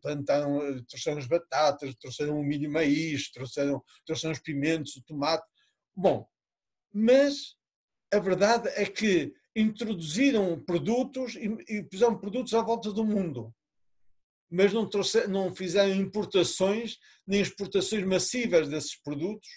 plantaram, 0.00 0.84
trouxeram 0.84 1.18
as 1.18 1.26
batatas, 1.26 1.94
trouxeram 1.96 2.38
o 2.38 2.44
milho 2.44 2.70
maíz, 2.70 3.30
trouxeram, 3.30 3.82
trouxeram 4.06 4.32
os 4.32 4.40
pimentos, 4.40 4.96
o 4.96 5.04
tomate. 5.04 5.44
Bom, 5.94 6.26
mas 6.92 7.56
a 8.12 8.18
verdade 8.18 8.68
é 8.70 8.86
que 8.86 9.32
introduziram 9.54 10.58
produtos 10.64 11.34
e, 11.34 11.46
e 11.68 11.82
puseram 11.82 12.18
produtos 12.18 12.54
à 12.54 12.62
volta 12.62 12.92
do 12.92 13.04
mundo, 13.04 13.52
mas 14.50 14.72
não, 14.72 14.88
trouxe, 14.88 15.26
não 15.26 15.54
fizeram 15.54 15.94
importações 15.94 16.96
nem 17.26 17.40
exportações 17.40 18.04
massivas 18.04 18.68
desses 18.68 18.96
produtos, 19.00 19.48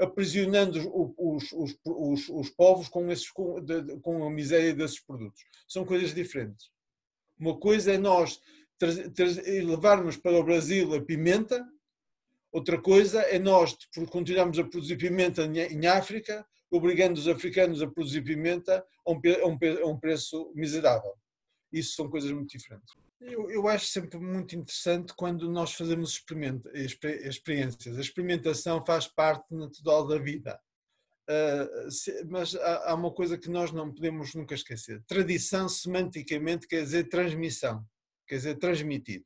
aprisionando 0.00 0.80
os, 1.16 1.52
os, 1.52 1.76
os, 1.84 2.28
os 2.28 2.50
povos 2.50 2.88
com, 2.88 3.10
esses, 3.10 3.30
com, 3.30 3.60
de, 3.60 3.98
com 4.00 4.24
a 4.24 4.30
miséria 4.30 4.74
desses 4.74 5.00
produtos. 5.00 5.42
São 5.68 5.84
coisas 5.84 6.14
diferentes. 6.14 6.70
Uma 7.38 7.58
coisa 7.58 7.92
é 7.92 7.98
nós 7.98 8.40
levarmos 9.64 10.16
para 10.16 10.38
o 10.38 10.42
Brasil 10.42 10.94
a 10.94 11.02
pimenta, 11.02 11.66
outra 12.50 12.80
coisa 12.80 13.20
é 13.22 13.38
nós 13.38 13.76
continuarmos 14.10 14.58
a 14.58 14.64
produzir 14.64 14.96
pimenta 14.96 15.44
em 15.44 15.86
África 15.86 16.46
obrigando 16.70 17.18
os 17.18 17.26
africanos 17.26 17.82
a 17.82 17.90
produzir 17.90 18.22
pimenta 18.22 18.86
a 19.04 19.10
um, 19.10 19.20
a 19.42 19.46
um, 19.46 19.58
a 19.82 19.86
um 19.86 19.98
preço 19.98 20.52
miserável. 20.54 21.14
Isso 21.72 21.94
são 21.94 22.08
coisas 22.08 22.30
muito 22.30 22.50
diferentes. 22.50 22.94
Eu, 23.20 23.50
eu, 23.50 23.68
acho 23.68 23.86
sempre 23.86 24.18
muito 24.18 24.56
interessante 24.56 25.12
quando 25.14 25.50
nós 25.50 25.74
fazemos 25.74 26.22
experiências. 26.74 27.98
A 27.98 28.00
experimentação 28.00 28.82
faz 28.84 29.06
parte 29.06 29.54
natural 29.54 30.06
da 30.06 30.16
vida. 30.16 30.58
Uh, 31.28 31.90
se, 31.90 32.24
mas 32.24 32.54
há, 32.54 32.90
há, 32.90 32.94
uma 32.94 33.12
coisa 33.12 33.36
que 33.36 33.50
nós 33.50 33.72
não 33.72 33.92
podemos 33.92 34.34
nunca 34.34 34.54
esquecer. 34.54 35.02
Tradição, 35.06 35.68
semanticamente, 35.68 36.66
quer 36.66 36.82
dizer 36.82 37.08
transmissão, 37.10 37.84
quer 38.26 38.36
dizer 38.36 38.58
transmitido. 38.58 39.24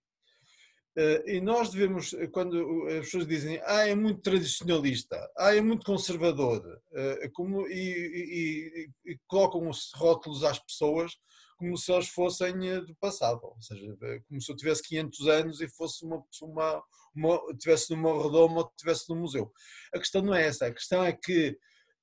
Uh, 0.99 1.29
e 1.29 1.41
nós 1.41 1.71
devemos, 1.71 2.15
quando 2.33 2.87
as 2.89 3.07
pessoas 3.07 3.27
dizem, 3.27 3.61
ah, 3.65 3.89
é 3.89 3.95
muito 3.95 4.21
tradicionalista, 4.21 5.17
ah, 5.37 5.55
é 5.55 5.61
muito 5.61 5.87
conservador, 5.87 6.61
uh, 6.93 7.33
como, 7.33 7.67
e, 7.69 8.91
e, 9.07 9.13
e, 9.13 9.19
colocam 9.27 9.69
os 9.69 9.93
rótulos 9.95 10.45
às 10.45 10.59
pessoas 10.59 11.17
como 11.56 11.76
se 11.76 11.90
elas 11.90 12.08
fossem 12.08 12.68
eh, 12.68 12.80
do 12.80 12.94
passado, 12.96 13.40
ou 13.42 13.61
seja, 13.61 13.96
como 14.28 14.40
se 14.40 14.50
eu 14.50 14.56
tivesse 14.56 14.82
500 14.82 15.28
anos 15.28 15.61
e 15.61 15.68
fosse 15.68 16.04
uma, 16.04 16.23
uma, 16.42 16.82
uma 17.14 17.56
tivesse 17.58 17.94
numa 17.94 18.23
redoma 18.23 18.58
ou 18.58 18.73
tivesse 18.76 19.08
num 19.08 19.20
museu. 19.20 19.52
A 19.94 19.99
questão 19.99 20.23
não 20.23 20.34
é 20.34 20.46
essa, 20.46 20.66
a 20.66 20.73
questão 20.73 21.04
é 21.04 21.12
que 21.12 21.56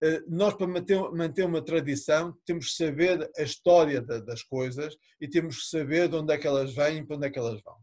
uh, 0.03 0.23
nós, 0.27 0.53
para 0.53 0.67
manter, 0.67 0.99
manter 1.11 1.45
uma 1.45 1.63
tradição, 1.63 2.35
temos 2.45 2.69
que 2.69 2.83
saber 2.83 3.29
a 3.37 3.43
história 3.43 4.01
da, 4.01 4.19
das 4.19 4.43
coisas 4.43 4.95
e 5.19 5.27
temos 5.27 5.57
que 5.57 5.69
saber 5.69 6.09
de 6.09 6.15
onde 6.15 6.33
é 6.33 6.37
que 6.37 6.47
elas 6.47 6.73
vêm 6.73 6.97
e 6.97 7.05
para 7.05 7.17
onde 7.17 7.27
é 7.27 7.29
que 7.29 7.39
elas 7.39 7.61
vão 7.61 7.77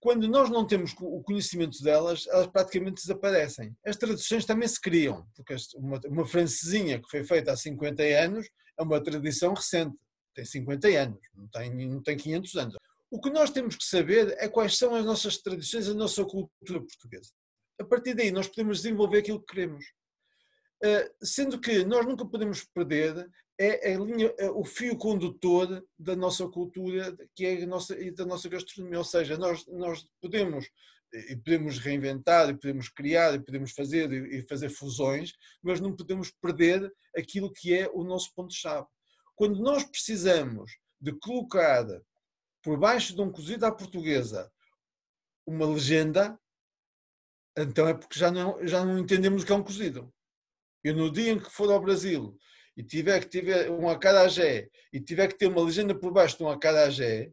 quando 0.00 0.28
nós 0.28 0.48
não 0.48 0.66
temos 0.66 0.94
o 1.00 1.22
conhecimento 1.22 1.82
delas, 1.82 2.26
elas 2.28 2.46
praticamente 2.46 3.02
desaparecem. 3.02 3.74
As 3.84 3.96
traduções 3.96 4.44
também 4.44 4.68
se 4.68 4.80
criam, 4.80 5.26
porque 5.34 5.56
uma, 5.76 6.00
uma 6.06 6.26
francesinha 6.26 7.00
que 7.00 7.10
foi 7.10 7.24
feita 7.24 7.52
há 7.52 7.56
50 7.56 8.02
anos 8.02 8.48
é 8.78 8.82
uma 8.82 9.02
tradição 9.02 9.54
recente, 9.54 9.96
tem 10.38 10.44
50 10.44 10.88
anos, 10.88 11.20
não 11.34 11.48
tem, 11.48 11.74
não 11.88 12.02
tem 12.02 12.16
500 12.16 12.56
anos. 12.56 12.76
O 13.10 13.20
que 13.20 13.30
nós 13.30 13.50
temos 13.50 13.74
que 13.74 13.84
saber 13.84 14.36
é 14.38 14.48
quais 14.48 14.76
são 14.76 14.94
as 14.94 15.04
nossas 15.04 15.38
tradições, 15.38 15.88
a 15.88 15.94
nossa 15.94 16.24
cultura 16.24 16.80
portuguesa. 16.80 17.30
A 17.80 17.84
partir 17.84 18.14
daí, 18.14 18.30
nós 18.30 18.46
podemos 18.46 18.78
desenvolver 18.78 19.18
aquilo 19.18 19.40
que 19.40 19.54
queremos. 19.54 19.84
Eh, 20.84 21.10
sendo 21.22 21.60
que 21.60 21.84
nós 21.84 22.06
nunca 22.06 22.24
podemos 22.24 22.64
perder 22.64 23.28
é 23.60 23.92
a 23.92 23.98
linha, 23.98 24.32
é 24.38 24.48
o 24.50 24.64
fio 24.64 24.96
condutor 24.96 25.84
da 25.98 26.14
nossa 26.14 26.46
cultura, 26.46 27.16
que 27.34 27.44
é 27.44 27.66
nossa, 27.66 27.96
da 28.12 28.24
nossa 28.24 28.48
gastronomia. 28.48 28.98
Ou 28.98 29.04
seja, 29.04 29.36
nós, 29.36 29.66
nós 29.66 30.06
podemos 30.20 30.68
e 31.12 31.34
podemos 31.34 31.78
reinventar, 31.78 32.48
e 32.50 32.54
podemos 32.54 32.88
criar, 32.90 33.34
e 33.34 33.40
podemos 33.40 33.72
fazer 33.72 34.12
e 34.12 34.42
fazer 34.42 34.68
fusões, 34.68 35.32
mas 35.62 35.80
não 35.80 35.96
podemos 35.96 36.30
perder 36.30 36.92
aquilo 37.16 37.52
que 37.52 37.74
é 37.74 37.88
o 37.88 38.04
nosso 38.04 38.32
ponto-chave. 38.34 38.86
Quando 39.38 39.62
nós 39.62 39.84
precisamos 39.84 40.72
de 41.00 41.12
colocar 41.12 41.86
por 42.60 42.76
baixo 42.76 43.14
de 43.14 43.22
um 43.22 43.30
cozido 43.30 43.64
à 43.64 43.70
portuguesa 43.70 44.50
uma 45.46 45.64
legenda, 45.64 46.36
então 47.56 47.86
é 47.86 47.94
porque 47.94 48.18
já 48.18 48.32
não, 48.32 48.66
já 48.66 48.84
não 48.84 48.98
entendemos 48.98 49.44
o 49.44 49.46
que 49.46 49.52
é 49.52 49.54
um 49.54 49.62
cozido. 49.62 50.12
Eu 50.82 50.92
no 50.96 51.08
dia 51.08 51.30
em 51.30 51.38
que 51.38 51.50
for 51.50 51.70
ao 51.70 51.80
Brasil 51.80 52.36
e 52.76 52.82
tiver 52.82 53.20
que 53.20 53.28
ter 53.40 53.70
um 53.70 53.88
acarajé 53.88 54.68
e 54.92 55.00
tiver 55.00 55.28
que 55.28 55.38
ter 55.38 55.46
uma 55.46 55.62
legenda 55.62 55.94
por 55.94 56.12
baixo 56.12 56.36
de 56.36 56.42
um 56.42 56.48
acarajé, 56.48 57.32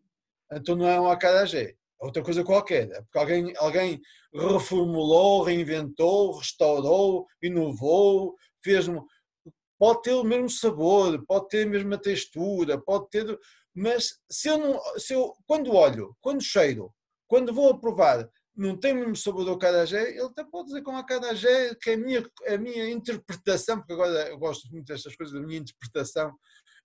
então 0.53 0.75
não 0.75 0.87
é 0.87 1.01
um 1.01 1.09
acarajé, 1.09 1.71
é 1.71 1.75
outra 2.05 2.21
coisa 2.21 2.43
qualquer. 2.43 2.87
É 2.91 3.01
porque 3.01 3.17
alguém, 3.17 3.53
alguém 3.57 3.99
reformulou, 4.31 5.41
reinventou, 5.41 6.37
restaurou, 6.37 7.25
inovou, 7.41 8.35
fez 8.63 8.87
um... 8.87 9.03
Pode 9.77 10.01
ter 10.03 10.13
o 10.13 10.23
mesmo 10.23 10.49
sabor, 10.49 11.23
pode 11.25 11.49
ter 11.49 11.65
a 11.65 11.69
mesma 11.69 11.97
textura, 11.97 12.81
pode 12.81 13.09
ter... 13.09 13.37
Mas 13.73 14.17
se 14.31 14.47
eu 14.47 14.57
não, 14.57 14.79
se 14.97 15.13
eu, 15.13 15.33
quando 15.45 15.73
olho, 15.73 16.15
quando 16.21 16.41
cheiro, 16.41 16.93
quando 17.27 17.53
vou 17.53 17.71
a 17.71 17.77
provar, 17.77 18.29
não 18.55 18.77
tem 18.77 18.93
o 18.93 18.95
mesmo 18.95 19.15
sabor 19.15 19.43
do 19.43 19.51
acarajé, 19.51 20.11
ele 20.11 20.21
até 20.21 20.43
pode 20.45 20.67
dizer 20.67 20.81
com 20.81 20.95
acarajé 20.95 21.75
que 21.75 21.89
é 21.89 21.93
a 21.95 21.97
minha, 21.97 22.29
a 22.47 22.57
minha 22.57 22.89
interpretação, 22.89 23.77
porque 23.77 23.93
agora 23.93 24.29
eu 24.29 24.37
gosto 24.37 24.71
muito 24.71 24.85
destas 24.85 25.15
coisas, 25.15 25.33
da 25.33 25.45
minha 25.45 25.59
interpretação, 25.59 26.33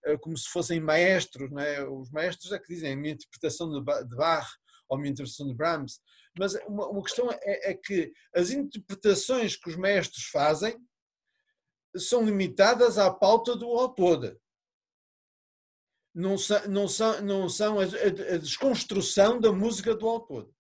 eh, 0.05 0.17
como 0.19 0.37
se 0.37 0.49
fossem 0.49 0.81
maestros, 0.81 1.51
não 1.51 1.61
é? 1.61 1.89
os 1.89 2.11
maestros 2.11 2.51
é 2.53 2.59
que 2.59 2.75
dizem 2.75 2.93
a 2.93 2.97
minha 2.97 3.15
interpretação 3.15 3.71
de 3.71 3.81
Bach 4.17 4.49
ou 4.89 4.97
a 4.97 5.01
minha 5.01 5.13
interpretação 5.13 5.47
de 5.47 5.55
Brahms, 5.55 6.01
mas 6.37 6.55
uma, 6.67 6.89
uma 6.89 7.03
questão 7.03 7.31
é, 7.31 7.71
é 7.71 7.75
que 7.75 8.13
as 8.35 8.51
interpretações 8.51 9.57
que 9.57 9.71
os 9.71 9.77
maestros 9.77 10.25
fazem 10.25 10.77
são 11.97 12.25
limitadas 12.25 12.99
à 12.99 13.11
pauta 13.11 13.57
do 13.57 13.67
autor. 13.67 14.39
Não 16.15 16.37
são, 16.37 16.69
não 16.69 16.89
são, 16.89 17.21
não 17.23 17.49
são 17.49 17.79
a, 17.79 17.85
a 17.85 18.39
desconstrução 18.39 19.41
da 19.41 19.53
música 19.53 19.95
do 19.95 20.09
autor. 20.09 20.51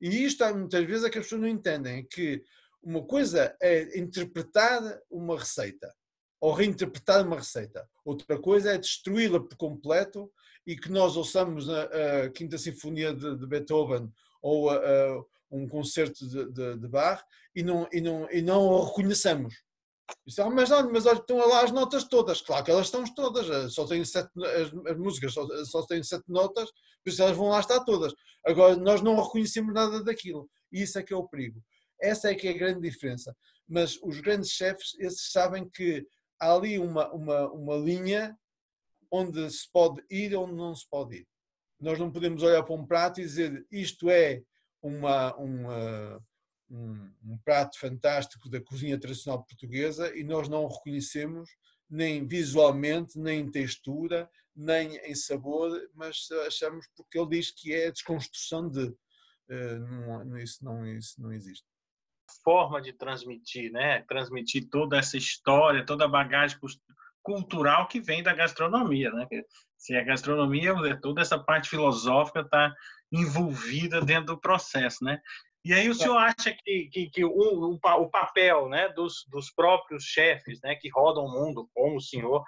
E 0.00 0.24
isto 0.24 0.44
muitas 0.54 0.84
vezes 0.84 1.04
é 1.04 1.10
que 1.10 1.18
as 1.18 1.24
pessoas 1.24 1.40
não 1.40 1.48
entendem, 1.48 2.06
que 2.06 2.44
uma 2.82 3.04
coisa 3.04 3.56
é 3.60 3.98
interpretar 3.98 5.00
uma 5.10 5.38
receita 5.38 5.92
ou 6.40 6.52
reinterpretar 6.52 7.26
uma 7.26 7.36
receita. 7.36 7.88
Outra 8.04 8.38
coisa 8.38 8.72
é 8.72 8.78
destruí-la 8.78 9.40
por 9.40 9.56
completo 9.56 10.30
e 10.66 10.76
que 10.76 10.90
nós 10.90 11.16
ouçamos 11.16 11.68
a, 11.68 11.82
a 12.24 12.30
Quinta 12.30 12.58
Sinfonia 12.58 13.14
de, 13.14 13.36
de 13.36 13.46
Beethoven 13.46 14.12
ou 14.42 14.70
a, 14.70 14.76
a, 14.76 15.24
um 15.50 15.66
concerto 15.66 16.28
de, 16.28 16.52
de, 16.52 16.76
de 16.78 16.88
Bach 16.88 17.24
e 17.54 17.62
não, 17.62 17.88
e, 17.92 18.00
não, 18.00 18.30
e 18.30 18.42
não 18.42 18.62
o 18.62 18.84
reconheçamos. 18.84 19.54
Isso, 20.26 20.42
ah, 20.42 20.50
mas 20.50 20.70
olha, 20.70 20.88
mas 20.88 21.06
olha, 21.06 21.18
estão 21.18 21.38
lá 21.38 21.62
as 21.62 21.72
notas 21.72 22.04
todas. 22.04 22.40
Claro 22.40 22.64
que 22.64 22.70
elas 22.70 22.86
estão 22.86 23.04
todas, 23.14 23.48
eh, 23.48 23.68
só 23.68 23.86
têm 23.86 24.04
sete, 24.04 24.30
as, 24.36 24.92
as 24.92 24.96
músicas 24.96 25.32
só, 25.32 25.46
só 25.64 25.86
têm 25.86 26.02
sete 26.02 26.24
notas, 26.28 26.70
por 27.02 27.10
isso 27.10 27.22
elas 27.22 27.36
vão 27.36 27.48
lá 27.48 27.60
estar 27.60 27.80
todas. 27.84 28.12
Agora, 28.44 28.76
nós 28.76 29.00
não 29.02 29.20
reconhecemos 29.20 29.72
nada 29.72 30.02
daquilo. 30.02 30.48
E 30.72 30.82
isso 30.82 30.98
é 30.98 31.02
que 31.02 31.12
é 31.12 31.16
o 31.16 31.28
perigo. 31.28 31.62
Essa 32.00 32.30
é 32.30 32.34
que 32.34 32.48
é 32.48 32.50
a 32.50 32.58
grande 32.58 32.80
diferença. 32.88 33.34
Mas 33.68 33.98
os 34.02 34.20
grandes 34.20 34.50
chefes, 34.50 34.94
esses 34.98 35.30
sabem 35.32 35.68
que 35.68 36.06
há 36.40 36.52
ali 36.52 36.78
uma, 36.78 37.12
uma, 37.12 37.50
uma 37.52 37.76
linha 37.76 38.36
onde 39.10 39.50
se 39.50 39.70
pode 39.72 40.02
ir 40.10 40.34
onde 40.36 40.54
não 40.54 40.74
se 40.74 40.86
pode 40.88 41.16
ir. 41.16 41.26
Nós 41.80 41.98
não 41.98 42.10
podemos 42.10 42.42
olhar 42.42 42.62
para 42.62 42.74
um 42.74 42.86
prato 42.86 43.20
e 43.20 43.24
dizer 43.24 43.66
isto 43.70 44.08
é 44.10 44.42
uma, 44.82 45.34
uma 45.36 46.22
um, 46.70 47.10
um, 47.24 47.38
prato 47.44 47.78
fantástico 47.78 48.48
da 48.48 48.60
cozinha 48.60 48.98
tradicional 48.98 49.44
portuguesa 49.44 50.14
e 50.16 50.24
nós 50.24 50.48
não 50.48 50.64
o 50.64 50.68
reconhecemos 50.68 51.48
nem 51.88 52.26
visualmente, 52.26 53.18
nem 53.18 53.40
em 53.40 53.50
textura, 53.50 54.28
nem 54.54 54.96
em 54.96 55.14
sabor, 55.14 55.70
mas 55.94 56.28
achamos 56.46 56.86
porque 56.96 57.18
ele 57.18 57.28
diz 57.28 57.50
que 57.50 57.72
é 57.72 57.88
a 57.88 57.92
desconstrução 57.92 58.68
de. 58.68 58.86
Uh, 59.48 60.24
não, 60.24 60.38
isso, 60.38 60.64
não, 60.64 60.86
isso 60.86 61.20
não 61.20 61.32
existe. 61.32 61.64
Forma 62.42 62.82
de 62.82 62.92
transmitir, 62.92 63.70
né? 63.70 64.02
Transmitir 64.08 64.68
toda 64.68 64.98
essa 64.98 65.16
história, 65.16 65.86
toda 65.86 66.06
a 66.06 66.08
bagagem 66.08 66.58
cultural 67.22 67.86
que 67.86 68.00
vem 68.00 68.22
da 68.22 68.34
gastronomia, 68.34 69.10
né? 69.12 69.26
Se 69.76 69.94
a 69.94 70.02
gastronomia, 70.02 70.74
toda 71.00 71.20
essa 71.20 71.38
parte 71.38 71.68
filosófica 71.68 72.40
está 72.40 72.74
envolvida 73.12 74.00
dentro 74.00 74.34
do 74.34 74.40
processo, 74.40 75.04
né? 75.04 75.20
E 75.66 75.72
aí 75.74 75.88
o 75.88 75.94
senhor 75.96 76.16
acha 76.16 76.52
que, 76.52 76.88
que, 76.92 77.10
que 77.10 77.24
o, 77.24 77.32
o, 77.32 77.74
o, 77.74 78.08
papel 78.08 78.68
né, 78.68 78.88
dos, 78.90 79.26
dos 79.28 79.50
próprios 79.50 80.04
chefes 80.04 80.60
né, 80.62 80.76
que 80.76 80.88
rodam 80.88 81.24
o 81.24 81.28
mundo, 81.28 81.68
como 81.74 81.96
o 81.96 82.00
senhor, 82.00 82.44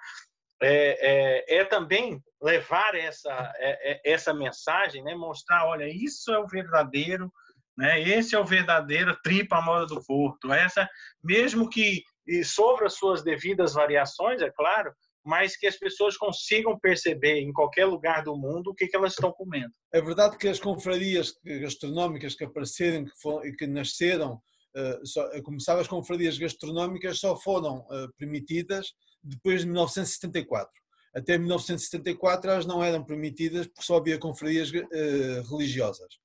é, 0.61 1.49
é, 1.49 1.57
é 1.57 1.65
também 1.65 2.23
levar 2.41 2.95
essa, 2.95 3.53
é, 3.57 3.91
é, 3.91 4.13
essa 4.13 4.33
mensagem, 4.33 5.03
né, 5.03 5.15
mostrar, 5.15 5.65
olha, 5.65 5.85
isso 5.89 6.31
é 6.31 6.39
o 6.39 6.47
verdadeiro, 6.47 7.29
né, 7.77 7.99
esse 7.99 8.35
é 8.35 8.39
o 8.39 8.45
verdadeiro 8.45 9.19
tripa 9.21 9.57
à 9.57 9.61
moda 9.61 9.85
do 9.85 10.01
Porto. 10.05 10.53
Essa, 10.53 10.89
mesmo 11.21 11.69
que 11.69 12.01
sobre 12.45 12.85
as 12.85 12.93
suas 12.93 13.21
devidas 13.21 13.73
variações, 13.73 14.41
é 14.41 14.49
claro, 14.49 14.93
mas 15.25 15.57
que 15.57 15.67
as 15.67 15.77
pessoas 15.77 16.17
consigam 16.17 16.79
perceber 16.79 17.39
em 17.39 17.51
qualquer 17.51 17.85
lugar 17.85 18.23
do 18.23 18.35
mundo 18.35 18.71
o 18.71 18.75
que, 18.75 18.87
que 18.87 18.95
elas 18.95 19.13
estão 19.13 19.31
comendo. 19.31 19.71
É 19.93 20.01
verdade 20.01 20.37
que 20.37 20.47
as 20.47 20.59
confrarias 20.59 21.33
gastronómicas 21.43 22.35
que 22.35 22.43
apareceram 22.43 23.05
que, 23.05 23.11
foram, 23.21 23.55
que 23.55 23.67
nasceram, 23.67 24.41
uh, 24.75 25.05
só, 25.05 25.29
começaram 25.41 25.81
as 25.81 25.87
confrarias 25.87 26.37
gastronómicas 26.37 27.19
só 27.19 27.35
foram 27.35 27.79
uh, 27.79 28.11
permitidas 28.17 28.93
depois 29.21 29.61
de 29.61 29.67
1974. 29.67 30.71
Até 31.13 31.37
1974 31.37 32.51
elas 32.51 32.65
não 32.65 32.83
eram 32.83 33.03
permitidas 33.03 33.67
porque 33.67 33.83
só 33.83 33.97
havia 33.97 34.17
confrarias 34.17 34.71
uh, 34.71 35.51
religiosas. 35.51 36.17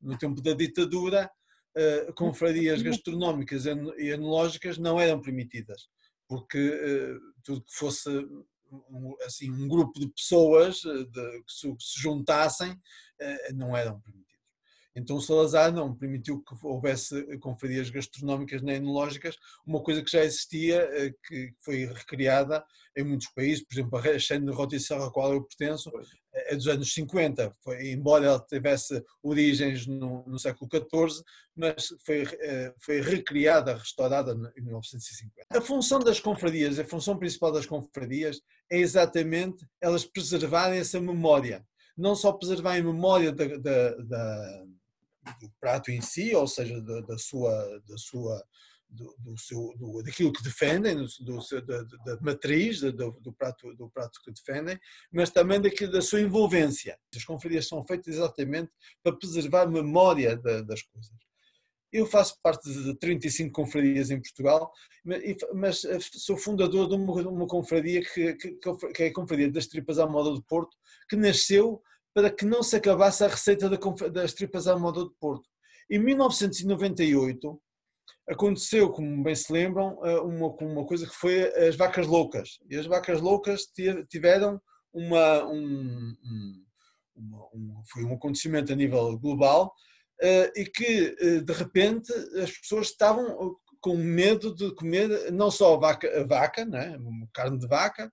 No 0.00 0.18
tempo 0.18 0.42
da 0.42 0.52
ditadura, 0.52 1.30
uh, 1.76 2.12
confrarias 2.14 2.82
gastronómicas 2.82 3.64
e 3.64 4.08
enológicas 4.08 4.78
não 4.78 5.00
eram 5.00 5.22
permitidas 5.22 5.88
porque 6.32 6.58
uh, 6.58 7.20
tudo 7.44 7.60
que 7.60 7.74
fosse 7.74 8.08
assim, 9.26 9.50
um 9.50 9.68
grupo 9.68 10.00
de 10.00 10.08
pessoas 10.08 10.80
de, 10.80 11.42
que, 11.42 11.52
se, 11.52 12.00
juntassem 12.00 12.70
uh, 12.72 13.54
não 13.54 13.76
eram 13.76 14.00
permitidos. 14.00 14.32
Então 14.96 15.20
Salazar 15.20 15.70
não 15.70 15.94
permitiu 15.94 16.42
que 16.42 16.54
houvesse 16.62 17.38
confrarias 17.38 17.90
gastronómicas 17.90 18.62
nem 18.62 18.76
enológicas, 18.76 19.36
uma 19.66 19.82
coisa 19.82 20.02
que 20.02 20.10
já 20.10 20.24
existia, 20.24 20.88
que 21.26 21.54
foi 21.60 21.84
recriada 21.84 22.64
em 22.96 23.04
muitos 23.04 23.28
países, 23.28 23.62
por 23.64 23.74
exemplo, 23.74 23.98
a 23.98 24.18
chaîne 24.18 24.46
de 24.46 24.52
Rotisserie 24.52 25.02
a 25.04 25.10
qual 25.10 25.32
eu 25.32 25.44
pertenço, 25.44 25.90
é 26.34 26.56
dos 26.56 26.66
anos 26.66 26.92
50, 26.94 27.54
foi, 27.62 27.90
embora 27.90 28.26
ela 28.26 28.40
tivesse 28.40 29.04
origens 29.22 29.86
no, 29.86 30.24
no 30.26 30.38
século 30.38 30.68
XIV, 30.70 31.22
mas 31.54 31.88
foi, 32.04 32.22
eh, 32.22 32.74
foi 32.80 33.00
recriada, 33.00 33.76
restaurada 33.76 34.32
em 34.56 34.62
1950. 34.62 35.46
A 35.50 35.60
função 35.60 35.98
das 35.98 36.20
confradias, 36.20 36.78
a 36.78 36.84
função 36.84 37.18
principal 37.18 37.52
das 37.52 37.66
confradias 37.66 38.40
é 38.70 38.78
exatamente 38.78 39.66
elas 39.80 40.04
preservarem 40.04 40.78
essa 40.78 41.00
memória. 41.00 41.64
Não 41.96 42.14
só 42.14 42.32
preservar 42.32 42.76
a 42.76 42.82
memória 42.82 43.30
da, 43.30 43.44
da, 43.58 43.90
da, 43.96 44.64
do 45.40 45.52
prato 45.60 45.90
em 45.90 46.00
si, 46.00 46.34
ou 46.34 46.46
seja, 46.46 46.80
da, 46.80 47.00
da 47.02 47.18
sua, 47.18 47.82
da 47.86 47.98
sua 47.98 48.42
do, 48.92 49.14
do 49.18 49.38
seu, 49.38 49.74
do, 49.76 50.02
daquilo 50.02 50.32
que 50.32 50.42
defendem, 50.42 50.96
do, 50.96 51.38
da, 51.66 51.82
da, 51.82 52.20
matriz 52.20 52.80
do, 52.80 53.32
prato, 53.36 53.74
do 53.74 53.90
prato 53.90 54.20
que 54.24 54.32
defendem, 54.32 54.78
mas 55.12 55.30
também 55.30 55.60
daquilo, 55.60 55.92
da 55.92 56.02
sua 56.02 56.20
envolvência. 56.20 56.98
As 57.14 57.24
confrarias 57.24 57.66
são 57.66 57.84
feitas 57.84 58.14
exatamente 58.14 58.70
para 59.02 59.16
preservar 59.16 59.62
a 59.62 59.70
memória 59.70 60.36
das 60.36 60.82
coisas. 60.82 61.12
Eu 61.92 62.06
faço 62.06 62.38
parte 62.42 62.72
de 62.72 62.94
35 62.98 63.52
confrarias 63.52 64.10
em 64.10 64.20
Portugal, 64.20 64.72
mas 65.54 65.82
sou 66.14 66.38
fundador 66.38 66.88
de 66.88 66.94
uma, 66.94 67.12
uma 67.28 67.46
confraria 67.46 68.02
que, 68.02 68.34
que, 68.34 68.56
que, 68.94 69.02
é 69.02 69.06
a 69.08 69.12
Confraria 69.12 69.50
das 69.50 69.66
Tripas 69.66 69.98
à 69.98 70.06
Moda 70.06 70.30
do 70.30 70.42
Porto, 70.42 70.74
que 71.08 71.16
nasceu 71.16 71.82
para 72.14 72.30
que 72.30 72.44
não 72.44 72.62
se 72.62 72.76
acabasse 72.76 73.24
a 73.24 73.28
receita 73.28 73.68
das 74.10 74.32
tripas 74.34 74.66
à 74.66 74.78
moda 74.78 75.00
do 75.00 75.14
Porto. 75.18 75.48
Em 75.90 75.98
1998, 75.98 77.60
aconteceu, 78.28 78.90
como 78.90 79.22
bem 79.22 79.34
se 79.34 79.52
lembram, 79.52 79.98
eh, 80.04 80.20
uma, 80.20 80.48
uma 80.48 80.86
coisa 80.86 81.06
que 81.06 81.14
foi 81.14 81.42
as 81.68 81.76
vacas 81.76 82.06
loucas. 82.06 82.58
E 82.70 82.76
as 82.76 82.86
vacas 82.86 83.20
loucas 83.20 83.66
tiveram 84.08 84.60
uma, 84.92 85.44
um, 85.44 86.14
um, 87.16 87.82
foi 87.90 88.04
um 88.04 88.14
acontecimento 88.14 88.72
a 88.72 88.76
nível 88.76 89.18
global 89.18 89.72
uh, 90.22 90.58
e 90.58 90.64
que, 90.66 91.16
uh, 91.20 91.44
de 91.44 91.52
repente, 91.52 92.12
as 92.42 92.50
pessoas 92.58 92.88
estavam 92.88 93.56
com 93.80 93.96
medo 93.96 94.54
de 94.54 94.72
comer 94.74 95.32
não 95.32 95.50
só 95.50 95.74
a 95.74 95.78
vaca, 95.78 96.26
vaca 96.26 96.64
né, 96.64 96.96
carne 97.34 97.58
de 97.58 97.66
vaca, 97.66 98.12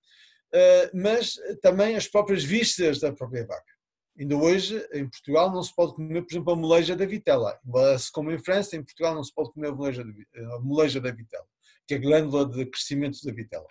mas 0.91 1.35
também 1.61 1.95
as 1.95 2.07
próprias 2.07 2.43
vísceras 2.43 2.99
da 2.99 3.13
própria 3.13 3.45
vaca. 3.45 3.78
Ainda 4.19 4.35
hoje, 4.35 4.85
em 4.91 5.07
Portugal, 5.07 5.49
não 5.49 5.63
se 5.63 5.73
pode 5.73 5.93
comer, 5.93 6.21
por 6.23 6.33
exemplo, 6.33 6.51
a 6.51 6.55
moleja 6.55 6.93
da 6.93 7.05
vitela. 7.05 7.57
Se 7.97 8.11
come 8.11 8.35
em 8.35 8.39
França, 8.39 8.75
em 8.75 8.83
Portugal 8.83 9.15
não 9.15 9.23
se 9.23 9.33
pode 9.33 9.53
comer 9.53 9.69
a 9.69 9.71
moleja, 9.71 10.03
a 10.03 10.59
moleja 10.59 10.99
da 10.99 11.09
vitela, 11.09 11.47
que 11.87 11.93
é 11.93 11.97
a 11.97 12.01
glândula 12.01 12.45
de 12.45 12.65
crescimento 12.65 13.17
da 13.23 13.31
vitela. 13.31 13.67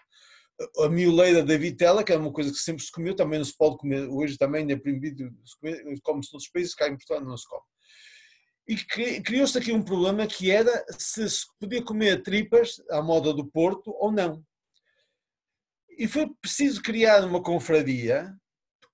A 0.79 0.89
mioleira 0.89 1.45
da 1.45 1.57
vitela, 1.57 2.03
que 2.03 2.13
é 2.13 2.17
uma 2.17 2.33
coisa 2.33 2.51
que 2.51 2.57
sempre 2.57 2.83
se 2.83 2.91
comeu, 2.91 3.15
também 3.15 3.39
não 3.39 3.45
se 3.45 3.57
pode 3.57 3.77
comer, 3.77 4.09
hoje 4.09 4.39
também 4.39 4.73
é 4.73 4.77
proibido 4.77 5.31
come-se 6.03 6.33
noutros 6.33 6.51
países, 6.51 6.75
cá 6.75 6.89
em 6.89 6.97
Portugal 6.97 7.23
não 7.23 7.37
se 7.37 7.47
come. 7.47 7.63
E 8.67 8.77
criou-se 9.23 9.57
aqui 9.57 9.73
um 9.73 9.83
problema 9.83 10.27
que 10.27 10.51
era 10.51 10.85
se 10.99 11.29
se 11.29 11.47
podia 11.61 11.83
comer 11.83 12.23
tripas 12.23 12.83
à 12.91 13.03
moda 13.03 13.35
do 13.35 13.47
Porto 13.47 13.95
ou 13.99 14.11
não. 14.11 14.43
E 15.99 16.09
foi 16.09 16.27
preciso 16.41 16.83
criar 16.83 17.25
uma 17.25 17.43
confraria 17.43 18.35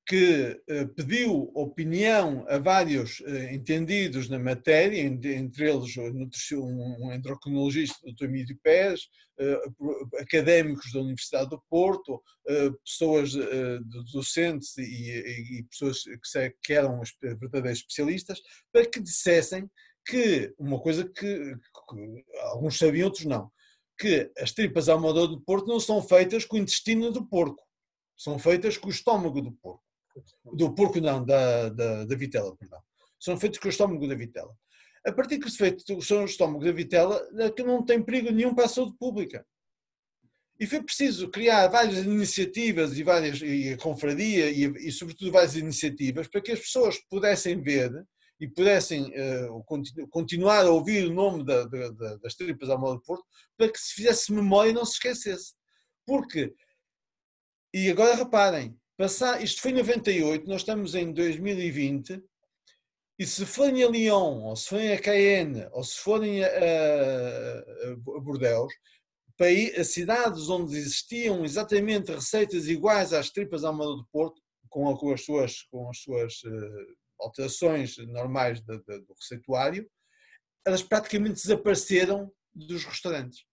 que 0.07 0.61
eh, 0.69 0.85
pediu 0.85 1.51
opinião 1.55 2.45
a 2.49 2.59
vários 2.59 3.23
eh, 3.23 3.55
entendidos 3.55 4.29
na 4.29 4.39
matéria, 4.39 5.01
entre 5.01 5.71
eles 5.71 5.97
um 6.53 7.13
endocrinologista, 7.13 7.97
Dr. 8.05 8.25
Emílio 8.25 8.59
Pérez, 8.63 9.09
eh, 9.39 9.61
académicos 10.21 10.93
da 10.93 11.01
Universidade 11.01 11.51
do 11.51 11.63
Porto, 11.71 12.23
pessoas 12.85 13.33
docentes 14.13 14.77
e 14.77 15.65
pessoas 15.71 16.03
que 16.63 16.75
eram 16.75 17.01
verdadeiros 17.41 17.81
especialistas, 17.81 18.41
para 18.71 18.87
que 18.87 19.01
dissessem 19.01 19.69
que 20.07 20.53
uma 20.59 20.79
coisa 20.79 21.09
que, 21.09 21.57
alguns 22.43 22.77
sabiam, 22.77 23.07
outros 23.07 23.25
não, 23.25 23.51
que 23.99 24.31
as 24.39 24.53
tripas 24.53 24.91
à 24.91 24.99
moda 24.99 25.27
do 25.27 25.41
porco 25.41 25.67
não 25.67 25.81
são 25.81 26.03
feitas 26.03 26.45
com 26.45 26.57
o 26.57 26.61
intestino 26.61 27.11
do 27.11 27.27
porco, 27.27 27.65
são 28.17 28.39
feitas 28.39 28.77
com 28.77 28.89
o 28.89 28.93
estômago 28.93 29.41
do 29.41 29.51
porco 29.53 29.84
do 30.53 30.75
porco 30.75 31.01
não, 31.01 31.25
da, 31.25 31.69
da, 31.69 32.05
da 32.05 32.17
vitela, 32.17 32.57
perdão. 32.57 32.81
São 33.19 33.39
feitos 33.39 33.59
com 33.59 33.69
o 33.69 33.71
estômago 33.71 34.07
da 34.07 34.15
vitela. 34.15 34.55
A 35.07 35.13
partir 35.13 35.39
que 35.39 35.51
se 35.51 35.59
feito 35.59 35.85
com 35.85 35.95
o 35.95 36.25
estômago 36.25 36.65
da 36.65 36.73
vitela, 36.73 37.27
é 37.39 37.51
que 37.51 37.63
não 37.63 37.85
tem 37.85 38.03
perigo 38.03 38.31
nenhum 38.31 38.55
para 38.55 38.65
a 38.65 38.69
saúde 38.69 38.97
pública. 38.99 39.47
E 40.59 40.67
foi 40.67 40.83
preciso 40.83 41.29
criar 41.31 41.67
várias 41.69 42.05
iniciativas 42.05 42.97
e 42.97 43.03
várias 43.03 43.41
e 43.43 43.73
a 43.73 43.77
confraria 43.77 44.51
e, 44.51 44.89
e 44.89 44.93
sobretudo 44.93 45.33
várias 45.33 45.57
iniciativas 45.57 46.29
para 46.29 46.41
que 46.41 46.53
as 46.53 46.61
pessoas 46.61 46.99
pudessem 47.11 47.61
ver 47.61 47.91
e 48.41 48.49
pudessem 48.49 49.13
uh, 49.19 49.65
continu, 49.65 50.09
continuar 50.09 50.65
a 50.65 50.71
ouvir 50.71 51.07
o 51.07 51.13
nome 51.13 51.45
da, 51.45 51.65
da, 51.65 52.17
das 52.17 52.35
tripas 52.35 52.71
à 52.71 52.79
moda 52.79 52.99
de 52.99 53.05
Porto 53.05 53.25
para 53.57 53.71
que 53.71 53.79
se 53.79 53.95
fizesse 53.95 54.33
memória 54.33 54.71
e 54.71 54.75
não 54.75 54.85
se 54.85 54.93
esquecesse. 54.93 55.55
Porque, 56.07 56.55
e 57.73 57.91
agora 57.91 58.15
reparem, 58.15 58.77
Passar, 58.97 59.43
isto 59.43 59.61
foi 59.61 59.73
em 59.73 59.75
98, 59.75 60.47
nós 60.47 60.61
estamos 60.61 60.95
em 60.95 61.13
2020, 61.13 62.23
e 63.19 63.27
se 63.27 63.45
forem 63.45 63.83
a 63.83 63.89
Lyon, 63.89 64.45
ou 64.45 64.55
se 64.55 64.69
forem 64.69 64.93
a 64.93 65.01
Cayenne, 65.01 65.69
ou 65.73 65.83
se 65.83 65.99
forem 65.99 66.45
a, 66.45 66.49
a, 66.49 67.91
a 67.91 68.21
Bordeaux, 68.21 68.73
a 69.77 69.85
cidades 69.85 70.49
onde 70.49 70.77
existiam 70.77 71.45
exatamente 71.45 72.13
receitas 72.13 72.69
iguais 72.69 73.13
às 73.13 73.31
tripas 73.31 73.65
à 73.65 73.73
moda 73.73 73.97
do 73.97 74.07
Porto, 74.13 74.41
com, 74.69 74.97
com, 74.97 75.13
as 75.13 75.25
suas, 75.25 75.63
com 75.63 75.91
as 75.91 75.99
suas 75.99 76.35
uh, 76.45 76.97
alterações 77.21 77.97
normais 77.99 78.61
de, 78.61 78.79
de, 78.79 79.01
do 79.01 79.15
receituário, 79.15 79.91
elas 80.65 80.83
praticamente 80.83 81.35
desapareceram 81.35 82.33
dos 82.55 82.85
restaurantes. 82.85 83.45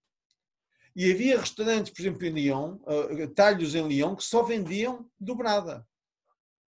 E 0.95 1.11
havia 1.11 1.39
restaurantes, 1.39 1.91
por 1.93 2.01
exemplo, 2.01 2.25
em 2.25 2.31
Lyon, 2.31 2.77
uh, 2.83 3.27
talhos 3.33 3.75
em 3.75 3.87
Lyon, 3.87 4.15
que 4.15 4.23
só 4.23 4.43
vendiam 4.43 5.09
dobrada. 5.19 5.87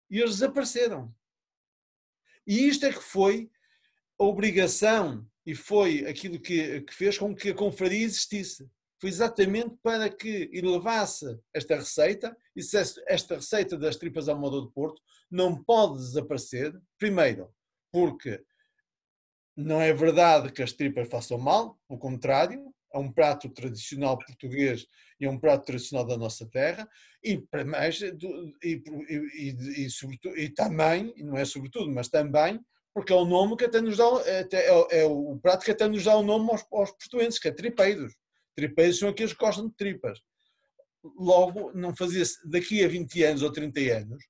E 0.09 0.19
eles 0.19 0.35
desapareceram. 0.35 1.13
E 2.45 2.67
isto 2.67 2.85
é 2.85 2.91
que 2.91 3.01
foi 3.01 3.49
a 4.19 4.23
obrigação 4.23 5.25
e 5.45 5.55
foi 5.55 6.05
aquilo 6.05 6.39
que, 6.39 6.81
que 6.81 6.93
fez 6.93 7.17
com 7.17 7.35
que 7.35 7.49
a 7.49 7.55
confraria 7.55 8.05
existisse. 8.05 8.69
Foi 8.99 9.09
exatamente 9.09 9.75
para 9.81 10.09
que 10.09 10.49
elevasse 10.53 11.39
esta 11.53 11.75
receita 11.75 12.37
e 12.55 12.61
dissesse 12.61 13.01
esta 13.07 13.35
receita 13.35 13.75
das 13.75 13.95
tripas 13.95 14.29
à 14.29 14.35
moda 14.35 14.61
do 14.61 14.71
Porto 14.71 15.01
não 15.29 15.63
pode 15.63 15.97
desaparecer. 15.97 16.79
Primeiro, 16.99 17.51
porque 17.91 18.43
não 19.55 19.81
é 19.81 19.91
verdade 19.93 20.51
que 20.51 20.61
as 20.61 20.73
tripas 20.73 21.09
façam 21.09 21.37
mal, 21.37 21.79
o 21.87 21.97
contrário, 21.97 22.73
é 22.93 22.97
um 22.97 23.11
prato 23.11 23.49
tradicional 23.49 24.17
português 24.17 24.85
e 25.19 25.25
é 25.25 25.29
um 25.29 25.39
prato 25.39 25.65
tradicional 25.65 26.05
da 26.05 26.17
nossa 26.17 26.47
terra, 26.49 26.87
e, 27.23 27.43
mais, 27.65 28.01
e, 28.01 28.13
e, 28.63 29.85
e, 29.85 29.89
sobretudo, 29.89 30.37
e 30.37 30.49
também, 30.49 31.13
não 31.17 31.37
é 31.37 31.45
sobretudo, 31.45 31.91
mas 31.91 32.09
também, 32.09 32.59
porque 32.93 33.13
é 33.13 33.15
o 33.15 33.25
nome 33.25 33.55
que 33.55 33.65
até 33.65 33.79
nos 33.79 33.97
dá, 33.97 34.05
até, 34.39 34.67
é, 34.67 35.01
é, 35.01 35.05
o 35.05 35.39
prato 35.39 35.63
que 35.63 35.71
até 35.71 35.87
nos 35.87 36.03
dá 36.03 36.15
o 36.15 36.23
nome 36.23 36.49
aos, 36.51 36.65
aos 36.71 37.39
que 37.39 37.47
é 37.47 37.51
tripeiros. 37.51 38.13
Tripeiros 38.55 38.99
são 38.99 39.09
aqueles 39.09 39.33
que 39.33 39.39
gostam 39.39 39.67
de 39.67 39.75
tripas. 39.75 40.19
Logo, 41.17 41.71
não 41.73 41.95
fazia-se 41.95 42.37
daqui 42.49 42.83
a 42.83 42.87
20 42.87 43.23
anos 43.23 43.41
ou 43.41 43.51
30 43.51 43.79
anos, 43.97 44.23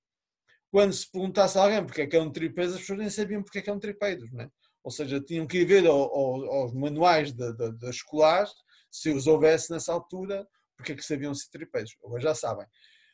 quando 0.69 0.93
se 0.93 1.09
perguntasse 1.09 1.57
a 1.57 1.63
alguém 1.63 1.85
porque 1.85 2.01
é 2.01 2.07
que 2.07 2.15
é 2.15 2.21
um 2.21 2.31
tripeiro, 2.31 2.71
as 2.71 2.79
pessoas 2.79 2.99
nem 2.99 3.09
sabiam 3.09 3.43
porque 3.43 3.59
é 3.59 3.61
que 3.61 3.69
é 3.69 3.73
um 3.73 3.79
tripeiro, 3.79 4.25
não 4.31 4.41
é? 4.41 4.49
Ou 4.83 4.91
seja, 4.91 5.21
tinham 5.21 5.45
que 5.45 5.59
ir 5.59 5.65
ver 5.65 5.85
ao, 5.85 6.01
ao, 6.01 6.45
aos 6.51 6.73
manuais 6.73 7.31
das 7.33 7.95
escolares, 7.95 8.51
se 8.89 9.09
os 9.09 9.27
houvesse 9.27 9.71
nessa 9.71 9.93
altura, 9.93 10.47
porque 10.75 10.93
é 10.93 10.95
que 10.95 11.05
sabiam 11.05 11.33
ser 11.33 11.49
tripeiros. 11.49 11.95
Agora 12.03 12.21
já 12.21 12.35
sabem. 12.35 12.65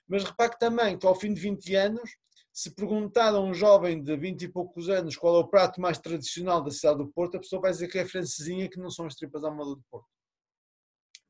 Mas 0.08 0.24
repare 0.24 0.58
também 0.58 0.98
que 0.98 1.06
ao 1.06 1.16
fim 1.16 1.34
de 1.34 1.42
20 1.42 1.76
anos, 1.76 2.10
se 2.54 2.72
perguntar 2.72 3.36
a 3.36 3.40
um 3.40 3.54
jovem 3.54 4.02
de 4.02 4.16
20 4.18 4.44
e 4.44 4.48
poucos 4.48 4.90
anos 4.90 5.16
qual 5.16 5.36
é 5.36 5.40
o 5.40 5.48
prato 5.48 5.80
mais 5.80 6.00
tradicional 6.00 6.64
da 6.64 6.72
cidade 6.72 6.98
do 6.98 7.10
Porto, 7.10 7.38
a 7.38 7.40
pessoa 7.40 7.62
vai 7.62 7.72
dizer 7.72 7.88
que 7.88 8.00
é 8.00 8.06
francesinha, 8.06 8.70
que 8.70 8.80
não 8.80 8.90
são 8.90 9.06
as 9.06 9.16
tripas 9.16 9.44
à 9.44 9.52
moda 9.52 9.76
do 9.76 9.84
Porto. 9.92 10.08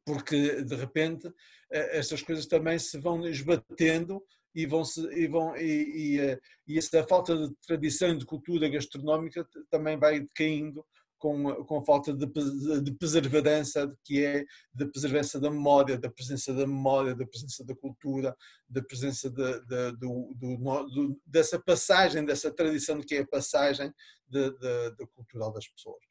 Porque, 0.06 0.64
de 0.64 0.76
repente, 0.76 1.28
eh, 1.70 1.98
estas 1.98 2.22
coisas 2.22 2.46
também 2.46 2.80
se 2.80 2.98
vão 2.98 3.28
esbatendo 3.28 4.24
e 4.58 4.66
vão 4.66 4.84
se 4.84 5.00
e 5.14 5.28
vão 5.28 5.56
e, 5.56 6.16
e, 6.16 6.20
eh, 6.20 6.40
e 6.68 6.80
essa 6.80 7.06
falta 7.08 7.38
de 7.38 7.54
tradição 7.68 8.10
e 8.10 8.18
de 8.18 8.26
cultura 8.26 8.68
gastronómica 8.68 9.48
também 9.70 10.00
vai 10.00 10.20
decaindo 10.20 10.84
com, 11.20 11.54
com 11.66 11.78
a 11.78 11.86
falta 11.86 12.12
de, 12.12 12.26
de 12.82 12.92
preservança 12.96 13.96
que 14.04 14.26
é 14.26 14.44
da 14.74 14.88
preservança 14.88 15.40
da 15.40 15.52
memória, 15.52 15.96
da 15.96 16.10
presença 16.10 16.52
da 16.56 16.66
memória, 16.66 17.16
da 17.16 17.26
presença 17.28 17.64
da 17.64 17.76
cultura, 17.76 18.36
da 18.68 18.82
presença 18.82 19.30
de, 19.30 19.60
de, 19.62 19.92
do, 19.98 20.34
do, 20.36 20.58
do, 20.58 21.22
dessa 21.24 21.60
passagem, 21.60 22.26
dessa 22.26 22.52
tradição 22.52 23.00
que 23.00 23.14
é 23.14 23.20
a 23.20 23.28
passagem 23.28 23.94
da 24.28 25.06
cultural 25.14 25.54
das 25.54 25.68
pessoas. 25.68 26.04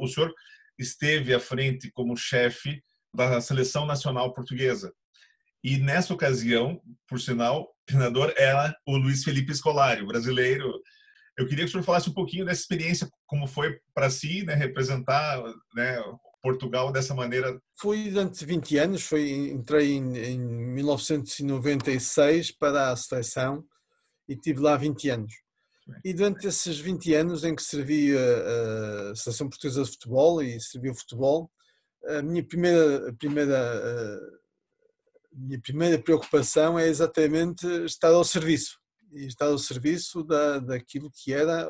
O 0.00 0.08
senhor 0.08 0.32
esteve 0.78 1.34
à 1.34 1.40
frente 1.40 1.90
como 1.92 2.16
chefe 2.16 2.82
da 3.14 3.38
seleção 3.42 3.84
nacional 3.84 4.32
portuguesa. 4.32 4.94
E 5.62 5.78
nessa 5.78 6.12
ocasião, 6.12 6.82
por 7.06 7.20
sinal, 7.20 7.71
treinador 7.86 8.32
era 8.36 8.74
o 8.86 8.96
Luiz 8.96 9.24
Felipe 9.24 9.54
Scolari, 9.54 10.02
o 10.02 10.06
brasileiro. 10.06 10.70
Eu 11.38 11.46
queria 11.46 11.64
que 11.64 11.68
o 11.68 11.72
senhor 11.72 11.84
falasse 11.84 12.10
um 12.10 12.14
pouquinho 12.14 12.44
dessa 12.44 12.60
experiência, 12.60 13.08
como 13.26 13.46
foi 13.46 13.78
para 13.94 14.10
si 14.10 14.44
né, 14.44 14.54
representar 14.54 15.42
né, 15.74 15.98
Portugal 16.42 16.92
dessa 16.92 17.14
maneira. 17.14 17.58
Fui 17.80 18.10
durante 18.10 18.44
20 18.44 18.76
anos, 18.78 19.02
foi, 19.02 19.30
entrei 19.30 19.92
em, 19.92 20.16
em 20.16 20.40
1996 20.40 22.50
para 22.52 22.90
a 22.90 22.96
seleção 22.96 23.64
e 24.28 24.36
tive 24.36 24.60
lá 24.60 24.76
20 24.76 25.08
anos. 25.08 25.32
E 26.04 26.12
durante 26.12 26.46
esses 26.46 26.78
20 26.78 27.14
anos 27.14 27.44
em 27.44 27.54
que 27.54 27.62
servi 27.62 28.14
a, 28.16 29.10
a 29.10 29.16
Seleção 29.16 29.48
Portuguesa 29.48 29.84
de 29.84 29.90
Futebol 29.90 30.42
e 30.42 30.60
servi 30.60 30.90
o 30.90 30.94
futebol, 30.94 31.50
a 32.06 32.22
minha 32.22 32.44
primeira, 32.44 33.08
a 33.08 33.12
primeira 33.14 34.20
minha 35.32 35.60
primeira 35.60 35.98
preocupação 35.98 36.78
é 36.78 36.88
exatamente 36.88 37.66
estar 37.84 38.08
ao 38.08 38.24
serviço 38.24 38.78
e 39.12 39.26
estar 39.26 39.46
ao 39.46 39.58
serviço 39.58 40.22
da, 40.24 40.58
daquilo 40.58 41.10
que 41.14 41.32
era 41.32 41.68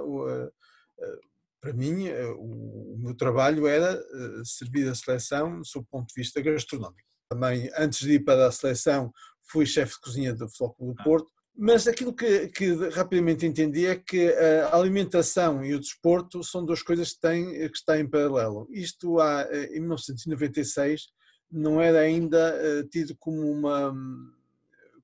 para 1.63 1.73
mim 1.73 2.09
o, 2.37 2.97
meu 2.99 3.15
trabalho 3.15 3.69
era 3.69 3.93
eh, 3.93 4.43
servir 4.45 4.89
a 4.89 4.95
seleção 4.95 5.63
sob 5.65 5.85
o 5.85 5.89
ponto 5.89 6.09
de 6.09 6.21
vista 6.21 6.41
gastronómico. 6.41 7.09
Também 7.31 7.71
antes 7.79 8.01
de 8.01 8.15
ir 8.15 8.25
para 8.25 8.49
a 8.49 8.53
seleção 8.53 9.13
fui 9.45 9.65
chefe 9.65 9.95
de 9.95 10.01
cozinha 10.01 10.35
do 10.35 10.49
Futebol 10.49 10.95
do 10.95 11.01
ah. 11.01 11.05
Porto, 11.05 11.31
mas 11.57 11.87
aquilo 11.87 12.13
que, 12.13 12.49
que, 12.49 12.75
rapidamente 12.89 13.47
entendi 13.47 13.87
é 13.87 13.95
que 13.95 14.29
a 14.33 14.75
alimentação 14.75 15.65
e 15.65 15.75
o 15.75 15.79
desporto 15.79 16.43
são 16.43 16.65
duas 16.65 16.83
coisas 16.83 17.13
que, 17.13 17.21
têm, 17.21 17.53
que 17.69 17.77
estão 17.77 17.95
em 17.95 18.09
paralelo. 18.09 18.67
Isto 18.71 19.21
há, 19.21 19.43
eh, 19.43 19.77
em 19.77 19.81
1996 19.81 21.09
não 21.53 21.81
era 21.81 22.01
ainda 22.01 22.57
uh, 22.57 22.89
tido 22.89 23.15
como 23.17 23.51
uma 23.51 23.95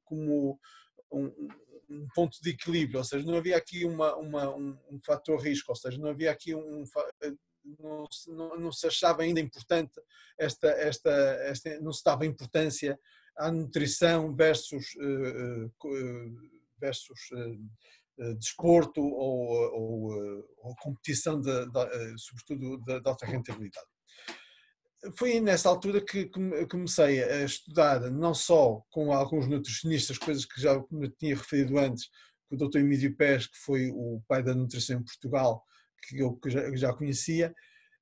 como 0.05 0.59
um, 1.13 1.49
um, 1.91 2.09
ponto 2.15 2.41
de 2.41 2.51
equilíbrio, 2.51 2.99
ou 2.99 3.05
seja, 3.05 3.27
não 3.27 3.37
havia 3.37 3.57
aqui 3.59 3.85
uma, 3.85 4.17
uma 4.17 4.57
um, 4.57 4.79
um, 4.91 4.99
fator 5.05 5.39
risco, 5.39 5.71
ou 5.71 5.77
seja, 5.77 5.99
não 5.99 6.09
havia 6.09 6.31
aqui 6.31 6.55
um 6.55 6.85
eh, 7.23 7.35
não, 7.79 8.07
não, 8.29 8.59
não, 8.59 8.73
se 8.73 8.87
achava 8.87 9.23
ainda 9.23 9.41
importante 9.41 10.01
esta, 10.39 10.69
esta, 10.69 11.11
esta 11.11 11.79
não 11.81 11.93
se 11.93 12.03
dava 12.03 12.25
importância 12.25 12.99
à 13.37 13.53
nutrição 13.53 14.35
versus 14.35 14.95
uh, 14.95 15.71
versus 16.81 17.21
desporto 18.39 19.03
ou, 19.03 19.51
ou, 19.75 20.45
ou 20.59 20.77
competição 20.77 21.41
de, 21.41 21.67
de, 21.67 22.19
sobretudo 22.19 22.79
de, 22.79 23.01
de 23.01 23.09
alta 23.09 23.27
rentabilidade 23.27 23.87
foi 25.17 25.41
nessa 25.41 25.69
altura 25.69 26.01
que 26.01 26.31
comecei 26.71 27.23
a 27.23 27.45
estudar, 27.45 28.01
não 28.11 28.35
só 28.35 28.83
com 28.91 29.13
alguns 29.13 29.47
nutricionistas, 29.47 30.19
coisas 30.19 30.45
que 30.45 30.61
já 30.61 30.83
me 30.91 31.09
tinha 31.09 31.37
referido 31.37 31.79
antes, 31.79 32.09
com 32.49 32.57
o 32.57 32.69
Dr. 32.69 32.79
Emílio 32.79 33.15
Pérez, 33.17 33.47
que 33.47 33.59
foi 33.59 33.91
o 33.91 34.21
pai 34.27 34.43
da 34.43 34.55
nutrição 34.55 34.99
em 34.99 35.05
Portugal, 35.05 35.63
que 36.09 36.21
eu 36.21 36.39
já 36.75 36.93
conhecia, 36.93 37.55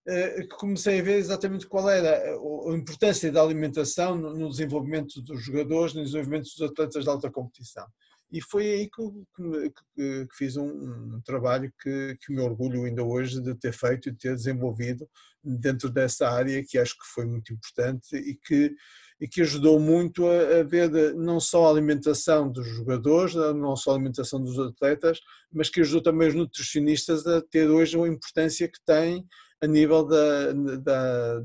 eh, 0.07 0.43
que 0.43 0.57
comecei 0.57 1.01
a 1.01 1.03
ver 1.03 1.17
exatamente 1.17 1.67
qual 1.67 1.89
era 1.91 2.33
a 2.33 2.77
importância 2.77 3.31
da 3.33 3.43
alimentação 3.43 4.15
no 4.15 4.49
desenvolvimento 4.49 5.21
dos 5.21 5.43
jogadores, 5.43 5.95
no 5.95 6.05
desenvolvimento 6.05 6.45
dos 6.45 6.63
atletas 6.63 7.05
de 7.05 7.11
alta 7.11 7.31
competição. 7.31 7.87
E 8.31 8.41
foi 8.41 8.65
aí 8.65 8.91
que, 8.91 9.03
que, 9.37 9.71
que, 9.71 10.27
que 10.27 10.37
fiz 10.37 10.57
um, 10.57 10.67
um, 10.67 11.21
trabalho 11.25 11.73
que, 11.81 12.17
que 12.21 12.33
me 12.33 12.41
orgulho 12.41 12.85
ainda 12.85 13.03
hoje 13.05 13.41
de 13.41 13.55
ter 13.55 13.73
feito 13.73 14.09
e 14.09 14.13
de 14.13 14.19
ter 14.19 14.35
desenvolvido 14.35 15.09
dentro 15.43 15.89
dessa 15.89 16.29
área, 16.29 16.65
que 16.67 16.77
acho 16.77 16.95
que 16.95 17.07
foi 17.15 17.25
muito 17.25 17.53
importante 17.53 18.17
e 18.17 18.35
que, 18.35 18.75
e 19.21 19.29
que 19.29 19.43
ajudou 19.43 19.79
muito 19.79 20.27
a, 20.27 20.61
a 20.61 20.63
ver 20.65 20.91
não 21.15 21.39
só 21.39 21.67
a 21.67 21.71
alimentação 21.71 22.51
dos 22.51 22.67
jogadores, 22.67 23.35
não 23.35 23.77
só 23.77 23.93
a 23.93 23.95
alimentação 23.95 24.43
dos 24.43 24.59
atletas, 24.59 25.21
mas 25.53 25.71
que 25.71 25.81
ajudou 25.81 26.03
também 26.03 26.29
os 26.29 26.35
nutricionistas 26.35 27.27
a 27.27 27.41
ter 27.41 27.71
hoje 27.71 27.97
a 27.97 28.09
importância 28.09 28.69
que 28.69 28.81
têm 28.85 29.25
a 29.63 29.67
nível 29.67 30.05
da, 30.05 30.53
da 30.77 31.43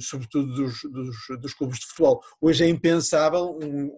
sobretudo 0.00 0.54
dos, 0.54 0.80
dos, 0.82 1.16
dos, 1.40 1.54
clubes 1.54 1.78
de 1.78 1.86
futebol. 1.86 2.20
Hoje 2.40 2.64
é 2.64 2.68
impensável 2.68 3.58
um, 3.62 3.88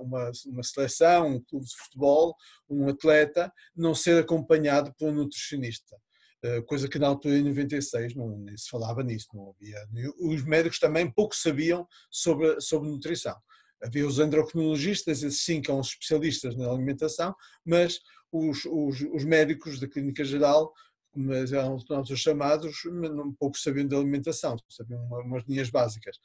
uma, 0.00 0.32
uma, 0.46 0.62
seleção, 0.62 1.28
um 1.28 1.40
clube 1.40 1.66
de 1.66 1.76
futebol, 1.76 2.34
um 2.68 2.88
atleta 2.88 3.52
não 3.74 3.94
ser 3.94 4.18
acompanhado 4.18 4.92
por 4.98 5.08
um 5.08 5.14
nutricionista. 5.14 5.96
Eh, 6.44 6.60
coisa 6.62 6.88
que 6.88 6.98
na 6.98 7.06
altura, 7.06 7.36
em 7.36 7.42
96, 7.42 8.14
não 8.14 8.36
nem 8.36 8.56
se 8.56 8.68
falava 8.68 9.02
nisso, 9.02 9.28
não 9.32 9.54
havia. 9.56 9.78
Os 10.20 10.44
médicos 10.44 10.78
também 10.78 11.10
pouco 11.10 11.34
sabiam 11.34 11.86
sobre, 12.10 12.60
sobre 12.60 12.90
nutrição. 12.90 13.34
Havia 13.82 14.06
os 14.06 14.18
endocrinologistas, 14.18 15.22
esses 15.22 15.42
sim 15.42 15.60
que 15.60 15.68
são 15.68 15.80
especialistas 15.80 16.54
na 16.56 16.70
alimentação, 16.70 17.34
mas 17.64 17.98
os, 18.30 18.64
os, 18.66 19.00
os 19.12 19.24
médicos 19.24 19.80
da 19.80 19.88
clínica 19.88 20.24
geral 20.24 20.72
mas 21.14 21.52
eram 21.52 21.76
os 21.76 22.20
chamados, 22.20 22.84
um 22.84 23.32
pouco 23.32 23.58
sabiam 23.58 23.86
de 23.86 23.94
alimentação, 23.94 24.56
sabiam 24.68 25.02
umas 25.24 25.44
linhas 25.44 25.70
básicas. 25.70 26.18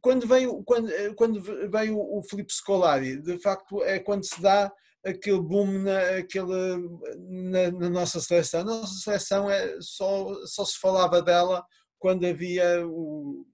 Quando 0.00 0.26
veio, 0.26 0.62
quando, 0.64 0.90
quando 1.14 1.40
veio 1.70 1.98
o 1.98 2.22
Filipe 2.22 2.52
Scolari, 2.52 3.20
de 3.20 3.38
facto 3.38 3.82
é 3.82 3.98
quando 3.98 4.24
se 4.24 4.40
dá 4.40 4.72
aquele 5.04 5.40
boom 5.40 5.82
na, 5.82 6.00
aquele, 6.18 6.88
na, 7.18 7.70
na, 7.72 7.90
nossa 7.90 8.20
seleção. 8.20 8.60
A 8.60 8.64
nossa 8.64 8.94
seleção 8.94 9.50
é, 9.50 9.76
só, 9.80 10.34
só 10.46 10.64
se 10.64 10.78
falava 10.78 11.22
dela 11.22 11.64
quando 11.98 12.26
havia 12.26 12.86
o, 12.86 13.46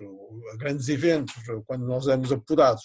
os, 0.00 0.58
grandes 0.58 0.88
eventos, 0.88 1.34
quando 1.66 1.86
nós 1.86 2.06
éramos 2.06 2.32
apurados 2.32 2.82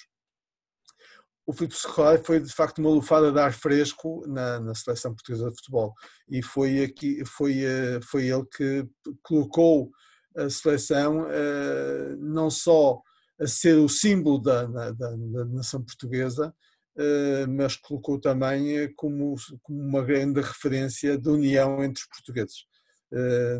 o 1.45 1.53
Filipe 1.53 1.75
Scolari 1.75 2.23
foi 2.23 2.39
de 2.39 2.51
facto 2.51 2.79
uma 2.79 2.89
lufada 2.89 3.31
de 3.31 3.39
ar 3.39 3.53
fresco 3.53 4.23
na, 4.27 4.59
na, 4.59 4.73
seleção 4.73 5.13
portuguesa 5.13 5.49
de 5.49 5.55
futebol. 5.55 5.93
E 6.29 6.41
foi 6.41 6.83
aqui 6.83 7.23
foi 7.25 7.63
eh, 7.63 7.99
foi 8.01 8.27
ele 8.27 8.45
que 8.45 8.87
colocou 9.21 9.91
a 10.37 10.49
seleção 10.49 11.27
eh, 11.29 12.15
não 12.19 12.49
só 12.49 13.01
a 13.39 13.47
ser 13.47 13.75
o 13.77 13.89
símbolo 13.89 14.41
da, 14.41 14.65
da, 14.65 14.91
da 14.91 15.45
nação 15.45 15.83
portuguesa 15.83 16.53
eh, 16.97 17.45
mas 17.47 17.75
colocou 17.75 18.19
também 18.19 18.93
como, 18.95 19.35
como 19.61 19.81
uma 19.81 20.01
grande 20.01 20.39
referência 20.39 21.17
de 21.17 21.29
união 21.29 21.83
entre 21.83 22.01
os 22.01 22.07
portugueses. 22.07 22.65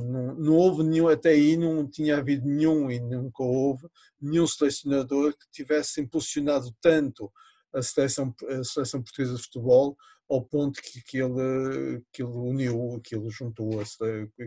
Não, 0.10 0.34
não, 0.36 0.54
houve 0.54 0.82
nenhum, 0.82 1.08
até 1.08 1.30
aí 1.30 1.56
não 1.56 1.88
tinha 1.88 2.18
havido 2.18 2.48
nenhum 2.48 2.90
e 2.90 3.00
nunca 3.00 3.44
houve 3.44 3.88
nenhum 4.20 4.48
selecionador 4.48 5.34
que 5.34 5.46
tivesse 5.52 6.02
impulsionado 6.02 6.74
tanto 6.82 7.32
a 7.74 7.82
seleção, 7.82 8.34
a 8.48 8.64
seleção 8.64 9.02
portuguesa 9.02 9.36
de 9.36 9.44
futebol 9.44 9.98
ao 10.30 10.44
ponto 10.44 10.82
que, 10.82 11.02
que, 11.04 11.18
ele, 11.18 12.04
que 12.12 12.24
ele 12.24 12.32
uniu, 12.32 13.00
que 13.04 13.16
ele, 13.16 13.30
juntou, 13.30 13.70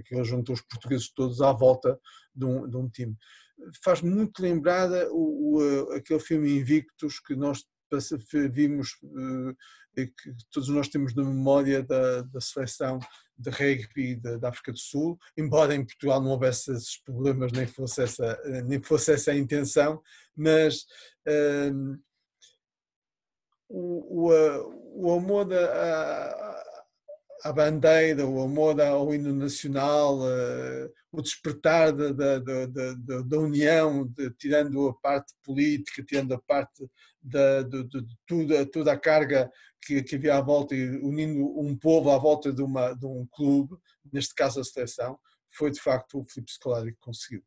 que 0.04 0.14
ele 0.14 0.24
juntou 0.24 0.54
os 0.54 0.62
portugueses 0.62 1.12
todos 1.12 1.40
à 1.40 1.52
volta 1.52 1.98
de 2.34 2.44
um, 2.44 2.68
de 2.68 2.76
um 2.76 2.88
time. 2.88 3.16
Faz 3.82 4.02
muito 4.02 4.42
lembrar 4.42 4.90
o, 5.10 5.58
o, 5.58 5.92
aquele 5.92 6.20
filme 6.20 6.58
Invictus 6.58 7.20
que 7.20 7.34
nós 7.34 7.64
vimos, 8.50 8.96
eh, 9.96 10.06
que 10.06 10.34
todos 10.50 10.68
nós 10.68 10.88
temos 10.88 11.14
na 11.14 11.22
memória 11.22 11.82
da, 11.82 12.22
da 12.22 12.40
seleção 12.40 12.98
de 13.38 13.50
rugby 13.50 14.16
da, 14.16 14.36
da, 14.38 14.48
África 14.48 14.72
do 14.72 14.78
Sul, 14.78 15.18
embora 15.36 15.74
em 15.74 15.84
Portugal 15.84 16.20
não 16.20 16.30
houvesse 16.30 16.72
esses 16.72 17.00
problemas, 17.02 17.52
nem 17.52 17.66
fosse 17.66 18.02
essa, 18.02 18.40
nem 18.64 18.82
fosse 18.82 19.12
essa 19.12 19.30
a 19.30 19.36
intenção, 19.36 20.02
mas 20.34 20.84
um, 21.26 21.30
ehm, 21.30 21.98
o, 23.68 24.30
o, 24.94 25.12
amor 25.12 25.52
à, 25.52 26.64
à 27.44 27.52
bandeira, 27.52 28.26
o 28.26 28.40
amor 28.42 28.80
ao 28.80 29.14
hino 29.14 29.32
nacional, 29.32 30.20
o 31.12 31.22
despertar 31.22 31.92
da, 31.92 32.12
da, 32.12 32.38
da, 32.38 32.66
da, 32.66 33.22
da 33.22 33.38
união, 33.38 34.06
de, 34.06 34.30
tirando 34.32 34.88
a 34.88 34.94
parte 34.94 35.32
política, 35.42 36.04
tirando 36.04 36.34
a 36.34 36.40
parte 36.40 36.88
da, 37.22 37.62
de, 37.62 37.84
de, 37.84 38.02
de 38.02 38.16
toda, 38.26 38.66
toda 38.66 38.92
a 38.92 38.98
carga 38.98 39.50
que, 39.82 40.02
que, 40.02 40.16
havia 40.16 40.36
à 40.36 40.40
volta 40.40 40.74
e 40.74 40.88
unindo 40.98 41.58
um 41.58 41.76
povo 41.76 42.10
à 42.10 42.18
volta 42.18 42.52
de, 42.52 42.62
uma, 42.62 42.92
de 42.92 43.06
um 43.06 43.26
clube, 43.32 43.76
neste 44.12 44.34
caso 44.34 44.60
a 44.60 44.64
seleção, 44.64 45.18
foi 45.50 45.70
de 45.70 45.80
facto 45.80 46.20
o 46.20 46.24
Filipe 46.24 46.52
Scolari 46.52 46.92
que 46.92 47.00
conseguiu. 47.00 47.42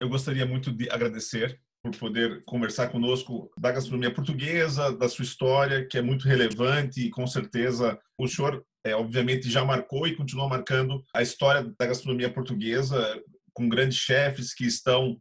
Eu 0.00 0.08
gostaria 0.08 0.46
muito 0.46 0.72
de 0.72 0.90
agradecer 0.90 1.60
por 1.82 1.96
poder 1.96 2.44
conversar 2.44 2.88
conosco 2.88 3.50
da 3.58 3.72
gastronomia 3.72 4.12
portuguesa, 4.12 4.92
da 4.92 5.08
sua 5.08 5.24
história, 5.24 5.86
que 5.86 5.96
é 5.96 6.02
muito 6.02 6.28
relevante 6.28 7.00
e 7.00 7.10
com 7.10 7.26
certeza 7.26 7.98
o 8.18 8.28
senhor, 8.28 8.64
é, 8.84 8.94
obviamente, 8.94 9.50
já 9.50 9.64
marcou 9.64 10.06
e 10.06 10.14
continua 10.14 10.48
marcando 10.48 11.02
a 11.14 11.22
história 11.22 11.62
da 11.78 11.86
gastronomia 11.86 12.32
portuguesa 12.32 13.22
com 13.54 13.68
grandes 13.68 13.98
chefes 13.98 14.54
que 14.54 14.66
estão 14.66 15.18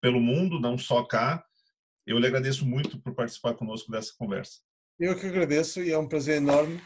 pelo 0.00 0.20
mundo, 0.20 0.60
não 0.60 0.78
só 0.78 1.02
cá. 1.02 1.44
Eu 2.06 2.18
lhe 2.18 2.26
agradeço 2.26 2.64
muito 2.64 3.00
por 3.00 3.14
participar 3.14 3.54
conosco 3.54 3.90
dessa 3.90 4.12
conversa. 4.16 4.60
Eu 4.98 5.18
que 5.18 5.26
agradeço 5.26 5.82
e 5.82 5.90
é 5.90 5.98
um 5.98 6.08
prazer 6.08 6.36
enorme. 6.36 6.80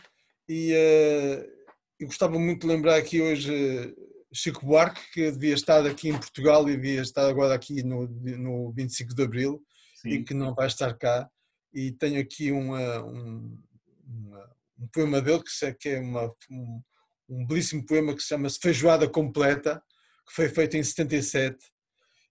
E 0.48 0.72
uh, 0.72 1.62
eu 2.00 2.06
gostava 2.06 2.38
muito 2.38 2.66
de 2.66 2.66
lembrar 2.66 2.96
aqui 2.96 3.20
hoje 3.20 3.94
Chico 4.32 4.64
Buarque, 4.64 5.00
que 5.12 5.30
devia 5.30 5.54
estar 5.54 5.84
aqui 5.86 6.08
em 6.08 6.18
Portugal 6.18 6.68
e 6.68 6.76
devia 6.76 7.02
estar 7.02 7.28
agora 7.28 7.54
aqui 7.54 7.82
no, 7.82 8.06
no 8.08 8.72
25 8.72 9.14
de 9.14 9.22
Abril 9.22 9.62
Sim. 9.96 10.08
e 10.08 10.24
que 10.24 10.34
não 10.34 10.54
vai 10.54 10.66
estar 10.66 10.92
cá. 10.94 11.28
E 11.72 11.92
tenho 11.92 12.20
aqui 12.20 12.50
uma, 12.50 13.04
um, 13.04 13.58
uma, 14.06 14.50
um 14.78 14.88
poema 14.88 15.20
dele 15.20 15.42
que 15.78 15.88
é 15.88 16.00
uma, 16.00 16.32
um, 16.50 16.82
um 17.28 17.46
belíssimo 17.46 17.84
poema 17.84 18.14
que 18.14 18.22
se 18.22 18.28
chama 18.28 18.48
Feijoada 18.50 19.08
Completa, 19.08 19.82
que 20.26 20.34
foi 20.34 20.48
feito 20.48 20.76
em 20.76 20.82
77 20.82 21.56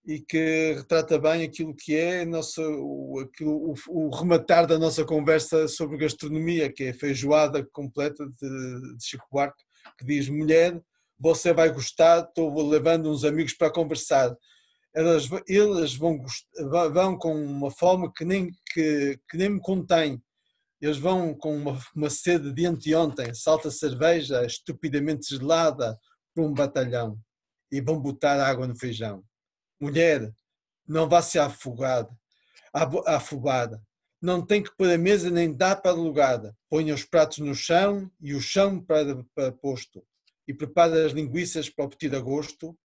e 0.04 0.20
que 0.20 0.74
retrata 0.74 1.18
bem 1.18 1.44
aquilo 1.44 1.74
que 1.74 1.94
é 1.94 2.24
nossa, 2.24 2.60
o, 2.60 3.20
aquilo, 3.20 3.72
o, 3.72 3.74
o, 3.88 4.10
rematar 4.10 4.66
da 4.66 4.78
nossa 4.78 5.04
conversa 5.04 5.68
sobre 5.68 5.96
gastronomia, 5.96 6.72
que 6.72 6.84
é 6.84 6.90
a 6.90 6.94
feijoada 6.94 7.64
completa 7.72 8.26
de, 8.26 8.96
de 8.96 9.04
Chico 9.04 9.26
Buarque, 9.30 9.62
que 9.98 10.04
diz 10.04 10.28
mulher, 10.28 10.80
você 11.22 11.52
vai 11.52 11.70
gostar, 11.70 12.24
estou 12.24 12.68
levando 12.68 13.08
uns 13.08 13.22
amigos 13.22 13.54
para 13.54 13.72
conversar. 13.72 14.36
Elas, 14.92 15.28
eles 15.46 15.94
vão, 15.94 16.20
vão 16.92 17.16
com 17.16 17.32
uma 17.32 17.70
fome 17.70 18.12
que 18.12 18.24
nem, 18.24 18.50
que, 18.72 19.20
que 19.30 19.36
nem 19.36 19.50
me 19.50 19.60
contém. 19.60 20.20
Eles 20.80 20.98
vão 20.98 21.32
com 21.32 21.56
uma, 21.56 21.78
uma 21.94 22.10
sede 22.10 22.52
de 22.52 22.66
anteontem, 22.66 23.32
salta 23.34 23.70
cerveja 23.70 24.44
estupidamente 24.44 25.28
gelada 25.28 25.96
para 26.34 26.44
um 26.44 26.52
batalhão 26.52 27.16
e 27.70 27.80
vão 27.80 28.00
botar 28.00 28.44
água 28.44 28.66
no 28.66 28.76
feijão. 28.76 29.22
Mulher, 29.80 30.28
não 30.86 31.08
vá 31.08 31.22
se 31.22 31.38
afogada, 31.38 32.10
afobada. 33.06 33.80
Não 34.20 34.44
tem 34.44 34.60
que 34.60 34.74
pôr 34.76 34.90
a 34.90 34.98
mesa 34.98 35.30
nem 35.30 35.54
dá 35.54 35.76
para 35.76 35.92
alugada. 35.92 36.56
Ponha 36.68 36.94
os 36.94 37.04
pratos 37.04 37.38
no 37.38 37.54
chão 37.54 38.10
e 38.20 38.34
o 38.34 38.40
chão 38.40 38.80
para, 38.80 39.24
para 39.34 39.52
posto 39.52 40.04
e 40.52 40.54
prepara 40.54 41.06
as 41.06 41.12
linguiças 41.12 41.70
para 41.70 41.86
obter 41.86 42.14
a 42.14 42.20
gosto, 42.20 42.78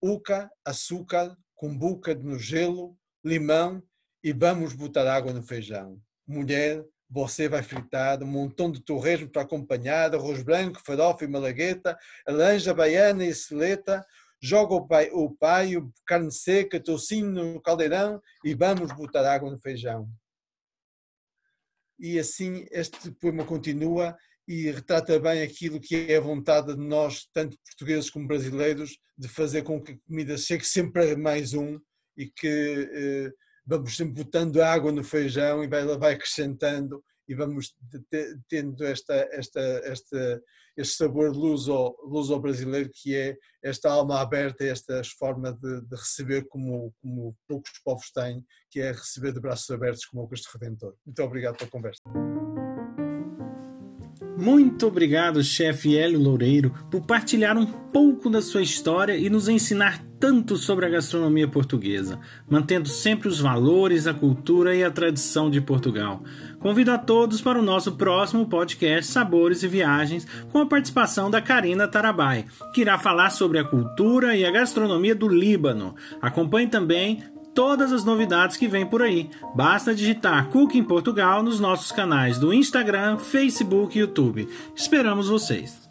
uca, 0.00 0.48
açúcar, 0.64 1.36
cumbuca 1.56 2.14
no 2.14 2.38
gelo, 2.38 2.96
limão 3.24 3.82
e 4.22 4.32
vamos 4.32 4.72
botar 4.72 5.12
água 5.12 5.32
no 5.32 5.42
feijão. 5.42 6.00
Mulher, 6.24 6.84
você 7.10 7.48
vai 7.48 7.64
fritar 7.64 8.22
um 8.22 8.26
montão 8.26 8.70
de 8.70 8.80
torresmo 8.80 9.28
para 9.28 9.42
acompanhar, 9.42 10.14
arroz 10.14 10.44
branco, 10.44 10.80
farofa 10.84 11.24
e 11.24 11.28
malagueta, 11.28 11.98
laranja 12.24 12.72
baiana 12.72 13.26
e 13.26 13.34
celeta, 13.34 14.06
joga 14.40 14.74
o, 14.74 14.86
pai, 14.86 15.10
o 15.12 15.28
paio, 15.28 15.92
carne 16.06 16.30
seca, 16.30 16.78
tocinho 16.78 17.32
no 17.32 17.60
caldeirão 17.60 18.22
e 18.44 18.54
vamos 18.54 18.92
botar 18.92 19.28
água 19.28 19.50
no 19.50 19.58
feijão. 19.58 20.08
E 21.98 22.16
assim 22.16 22.64
este 22.70 23.10
poema 23.10 23.44
continua 23.44 24.16
e 24.48 24.70
retrata 24.70 25.20
bem 25.20 25.42
aquilo 25.42 25.78
que 25.78 26.10
é 26.10 26.16
a 26.16 26.22
vontade 26.22 26.74
de 26.74 26.80
nós, 26.80 27.28
tanto 27.34 27.58
portugueses 27.62 28.08
como 28.08 28.26
brasileiros, 28.26 28.98
de 29.16 29.28
fazer 29.28 29.62
com 29.62 29.78
que 29.78 29.92
a 29.92 29.98
comida 30.06 30.38
chegue 30.38 30.64
sempre 30.64 31.12
a 31.12 31.18
mais 31.18 31.52
um 31.52 31.78
e 32.16 32.30
que 32.30 32.90
eh, 32.90 33.30
vamos 33.66 33.94
sempre 33.94 34.24
botando 34.24 34.62
água 34.62 34.90
no 34.90 35.04
feijão 35.04 35.62
e 35.62 35.68
vai, 35.68 35.84
vai 35.84 36.14
acrescentando 36.14 37.04
e 37.28 37.34
vamos 37.34 37.74
tendo 38.48 38.82
esta, 38.84 39.14
esta, 39.32 39.60
esta, 39.60 40.42
este 40.78 40.96
sabor 40.96 41.36
luso, 41.36 41.94
luso 42.04 42.40
brasileiro 42.40 42.90
que 42.90 43.14
é 43.14 43.36
esta 43.62 43.90
alma 43.90 44.18
aberta, 44.18 44.64
esta 44.64 45.02
forma 45.18 45.52
de, 45.52 45.82
de, 45.82 45.94
receber 45.94 46.48
como, 46.48 46.90
como 47.02 47.36
poucos 47.46 47.72
povos 47.84 48.10
têm, 48.12 48.42
que 48.70 48.80
é 48.80 48.92
receber 48.92 49.34
de 49.34 49.40
braços 49.40 49.68
abertos 49.68 50.06
como 50.06 50.22
o 50.22 50.28
Cristo 50.28 50.48
Redentor. 50.54 50.94
Muito 51.04 51.22
obrigado 51.22 51.58
pela 51.58 51.70
conversa. 51.70 52.00
Muito 54.40 54.86
obrigado, 54.86 55.42
chefe 55.42 55.98
Hélio 55.98 56.20
Loureiro, 56.20 56.72
por 56.88 57.00
partilhar 57.00 57.58
um 57.58 57.66
pouco 57.66 58.30
da 58.30 58.40
sua 58.40 58.62
história 58.62 59.16
e 59.16 59.28
nos 59.28 59.48
ensinar 59.48 60.00
tanto 60.20 60.56
sobre 60.56 60.86
a 60.86 60.88
gastronomia 60.88 61.48
portuguesa, 61.48 62.20
mantendo 62.48 62.88
sempre 62.88 63.26
os 63.26 63.40
valores, 63.40 64.06
a 64.06 64.14
cultura 64.14 64.76
e 64.76 64.84
a 64.84 64.92
tradição 64.92 65.50
de 65.50 65.60
Portugal. 65.60 66.22
Convido 66.60 66.92
a 66.92 66.98
todos 66.98 67.40
para 67.40 67.58
o 67.58 67.64
nosso 67.64 67.96
próximo 67.96 68.46
podcast 68.46 69.10
Sabores 69.10 69.64
e 69.64 69.68
Viagens, 69.68 70.24
com 70.52 70.60
a 70.60 70.66
participação 70.66 71.28
da 71.28 71.42
Karina 71.42 71.88
Tarabai, 71.88 72.44
que 72.72 72.82
irá 72.82 72.96
falar 72.96 73.30
sobre 73.30 73.58
a 73.58 73.64
cultura 73.64 74.36
e 74.36 74.44
a 74.44 74.52
gastronomia 74.52 75.16
do 75.16 75.26
Líbano. 75.26 75.96
Acompanhe 76.22 76.68
também 76.68 77.24
todas 77.54 77.92
as 77.92 78.04
novidades 78.04 78.56
que 78.56 78.68
vêm 78.68 78.86
por 78.86 79.02
aí. 79.02 79.30
Basta 79.54 79.94
digitar 79.94 80.48
Cooking 80.48 80.84
Portugal 80.84 81.42
nos 81.42 81.58
nossos 81.60 81.92
canais 81.92 82.38
do 82.38 82.52
Instagram, 82.52 83.18
Facebook 83.18 83.96
e 83.96 84.00
YouTube. 84.00 84.48
Esperamos 84.74 85.28
vocês! 85.28 85.87